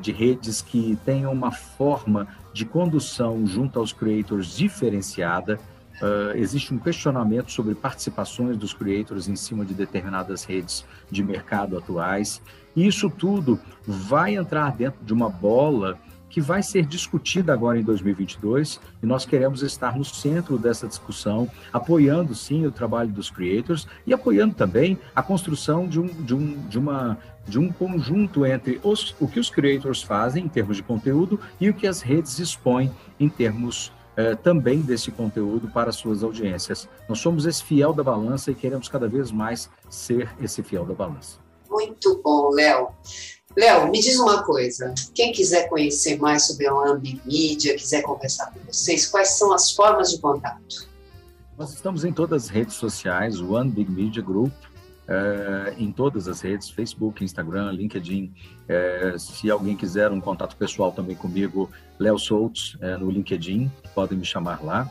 de 0.00 0.12
redes 0.12 0.62
que 0.62 0.98
tenham 1.04 1.30
uma 1.30 1.52
forma 1.52 2.26
de 2.54 2.64
condução 2.64 3.46
junto 3.46 3.78
aos 3.78 3.92
creators 3.92 4.56
diferenciada. 4.56 5.60
Existe 6.34 6.72
um 6.72 6.78
questionamento 6.78 7.52
sobre 7.52 7.74
participações 7.74 8.56
dos 8.56 8.72
creators 8.72 9.28
em 9.28 9.36
cima 9.36 9.66
de 9.66 9.74
determinadas 9.74 10.42
redes 10.42 10.86
de 11.10 11.22
mercado 11.22 11.76
atuais. 11.76 12.40
E 12.78 12.86
isso 12.86 13.10
tudo 13.10 13.58
vai 13.84 14.36
entrar 14.36 14.70
dentro 14.70 15.04
de 15.04 15.12
uma 15.12 15.28
bola 15.28 15.98
que 16.30 16.40
vai 16.40 16.62
ser 16.62 16.86
discutida 16.86 17.52
agora 17.52 17.76
em 17.76 17.82
2022 17.82 18.78
e 19.02 19.06
nós 19.06 19.26
queremos 19.26 19.64
estar 19.64 19.98
no 19.98 20.04
centro 20.04 20.56
dessa 20.56 20.86
discussão, 20.86 21.50
apoiando 21.72 22.36
sim 22.36 22.64
o 22.66 22.70
trabalho 22.70 23.10
dos 23.10 23.30
creators 23.30 23.88
e 24.06 24.14
apoiando 24.14 24.54
também 24.54 24.96
a 25.12 25.20
construção 25.24 25.88
de 25.88 25.98
um, 25.98 26.06
de 26.06 26.32
um, 26.36 26.68
de 26.68 26.78
uma, 26.78 27.18
de 27.48 27.58
um 27.58 27.72
conjunto 27.72 28.46
entre 28.46 28.78
os, 28.84 29.12
o 29.18 29.26
que 29.26 29.40
os 29.40 29.50
creators 29.50 30.00
fazem 30.00 30.44
em 30.44 30.48
termos 30.48 30.76
de 30.76 30.84
conteúdo 30.84 31.40
e 31.60 31.68
o 31.68 31.74
que 31.74 31.88
as 31.88 32.00
redes 32.00 32.38
expõem 32.38 32.92
em 33.18 33.28
termos 33.28 33.90
eh, 34.16 34.36
também 34.36 34.82
desse 34.82 35.10
conteúdo 35.10 35.66
para 35.66 35.90
suas 35.90 36.22
audiências. 36.22 36.88
Nós 37.08 37.18
somos 37.18 37.44
esse 37.44 37.64
fiel 37.64 37.92
da 37.92 38.04
balança 38.04 38.52
e 38.52 38.54
queremos 38.54 38.88
cada 38.88 39.08
vez 39.08 39.32
mais 39.32 39.68
ser 39.90 40.28
esse 40.40 40.62
fiel 40.62 40.86
da 40.86 40.94
balança. 40.94 41.47
Muito 41.70 42.20
bom, 42.22 42.50
Léo. 42.50 42.88
Léo, 43.56 43.90
me 43.90 44.00
diz 44.00 44.18
uma 44.18 44.42
coisa. 44.44 44.94
Quem 45.14 45.32
quiser 45.32 45.68
conhecer 45.68 46.18
mais 46.18 46.46
sobre 46.46 46.68
a 46.68 46.72
Ambi 46.72 47.20
Media, 47.24 47.76
quiser 47.76 48.02
conversar 48.02 48.52
com 48.52 48.60
vocês, 48.66 49.06
quais 49.06 49.30
são 49.30 49.52
as 49.52 49.72
formas 49.72 50.10
de 50.10 50.20
contato? 50.20 50.88
Nós 51.58 51.72
estamos 51.72 52.04
em 52.04 52.12
todas 52.12 52.44
as 52.44 52.48
redes 52.48 52.74
sociais, 52.74 53.40
o 53.40 53.54
One 53.54 53.68
Big 53.68 53.90
Media 53.90 54.22
Group, 54.22 54.52
é, 55.08 55.74
em 55.78 55.90
todas 55.90 56.28
as 56.28 56.40
redes, 56.40 56.68
Facebook, 56.70 57.24
Instagram, 57.24 57.72
LinkedIn. 57.72 58.32
É, 58.68 59.16
se 59.18 59.50
alguém 59.50 59.74
quiser 59.74 60.12
um 60.12 60.20
contato 60.20 60.54
pessoal 60.54 60.92
também 60.92 61.16
comigo, 61.16 61.70
Léo 61.98 62.18
Soutos, 62.18 62.76
é, 62.80 62.96
no 62.96 63.10
LinkedIn, 63.10 63.72
podem 63.94 64.18
me 64.18 64.24
chamar 64.24 64.62
lá. 64.62 64.88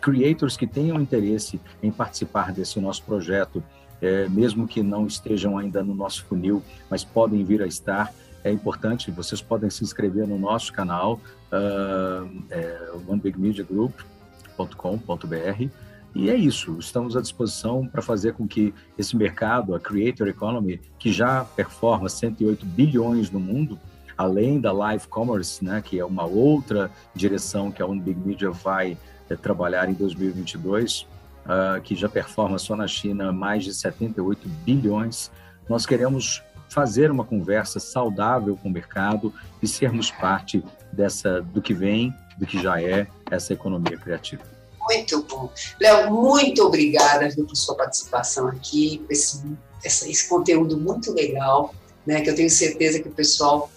creators 0.00 0.56
que 0.56 0.66
tenham 0.66 1.00
interesse 1.00 1.60
em 1.82 1.90
participar 1.90 2.52
desse 2.52 2.78
nosso 2.80 3.02
projeto 3.02 3.62
é, 4.00 4.28
mesmo 4.28 4.66
que 4.66 4.82
não 4.82 5.06
estejam 5.06 5.58
ainda 5.58 5.82
no 5.82 5.94
nosso 5.94 6.24
funil, 6.24 6.62
mas 6.90 7.04
podem 7.04 7.44
vir 7.44 7.62
a 7.62 7.66
estar. 7.66 8.12
É 8.44 8.52
importante, 8.52 9.10
vocês 9.10 9.42
podem 9.42 9.68
se 9.68 9.82
inscrever 9.82 10.26
no 10.26 10.38
nosso 10.38 10.72
canal, 10.72 11.20
uh, 11.52 12.30
é, 12.50 12.92
onebigmediagroup.com.br. 13.08 15.68
E 16.14 16.30
é 16.30 16.34
isso, 16.34 16.78
estamos 16.78 17.16
à 17.16 17.20
disposição 17.20 17.86
para 17.86 18.00
fazer 18.00 18.32
com 18.32 18.48
que 18.48 18.72
esse 18.96 19.16
mercado, 19.16 19.74
a 19.74 19.80
Creator 19.80 20.28
Economy, 20.28 20.80
que 20.98 21.12
já 21.12 21.44
performa 21.44 22.08
108 22.08 22.64
bilhões 22.64 23.30
no 23.30 23.38
mundo, 23.38 23.78
além 24.16 24.60
da 24.60 24.72
live 24.72 25.06
commerce, 25.06 25.64
né, 25.64 25.80
que 25.80 25.98
é 25.98 26.04
uma 26.04 26.24
outra 26.24 26.90
direção 27.14 27.70
que 27.70 27.82
a 27.82 27.86
Unbig 27.86 28.18
Media 28.18 28.50
vai 28.50 28.96
é, 29.28 29.36
trabalhar 29.36 29.88
em 29.88 29.94
2022, 29.94 31.06
uh, 31.48 31.80
que 31.80 31.96
já 31.96 32.08
performa 32.08 32.58
só 32.58 32.76
na 32.76 32.86
China 32.86 33.32
mais 33.32 33.64
de 33.64 33.74
78 33.74 34.48
bilhões. 34.48 35.30
Nós 35.68 35.86
queremos 35.86 36.42
fazer 36.68 37.10
uma 37.10 37.24
conversa 37.24 37.80
saudável 37.80 38.56
com 38.56 38.68
o 38.68 38.72
mercado 38.72 39.32
e 39.62 39.66
sermos 39.66 40.10
parte 40.10 40.62
dessa 40.92 41.40
do 41.40 41.62
que 41.62 41.72
vem, 41.72 42.14
do 42.38 42.46
que 42.46 42.62
já 42.62 42.80
é 42.80 43.06
essa 43.30 43.52
economia 43.52 43.96
criativa. 43.96 44.42
Muito 44.88 45.22
bom. 45.22 45.50
Léo, 45.80 46.10
muito 46.10 46.62
obrigada 46.64 47.28
viu, 47.28 47.46
por 47.46 47.56
sua 47.56 47.74
participação 47.74 48.48
aqui, 48.48 48.98
por 48.98 49.12
esse, 49.12 49.42
esse, 49.84 50.28
conteúdo 50.28 50.78
muito 50.78 51.12
legal, 51.12 51.74
né, 52.06 52.22
que 52.22 52.30
eu 52.30 52.34
tenho 52.34 52.48
certeza 52.48 53.00
que 53.00 53.08
o 53.08 53.12
pessoal 53.12 53.70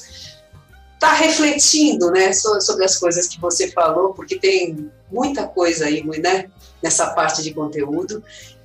está 0.93 1.13
refletindo 1.13 2.11
né, 2.11 2.31
sobre 2.33 2.85
as 2.85 2.97
coisas 2.97 3.27
que 3.27 3.41
você 3.41 3.71
falou, 3.71 4.13
porque 4.13 4.39
tem 4.39 4.89
muita 5.11 5.47
coisa 5.47 5.85
aí, 5.85 6.03
né, 6.03 6.49
nessa 6.81 7.07
parte 7.11 7.43
de 7.43 7.53
conteúdo. 7.53 8.23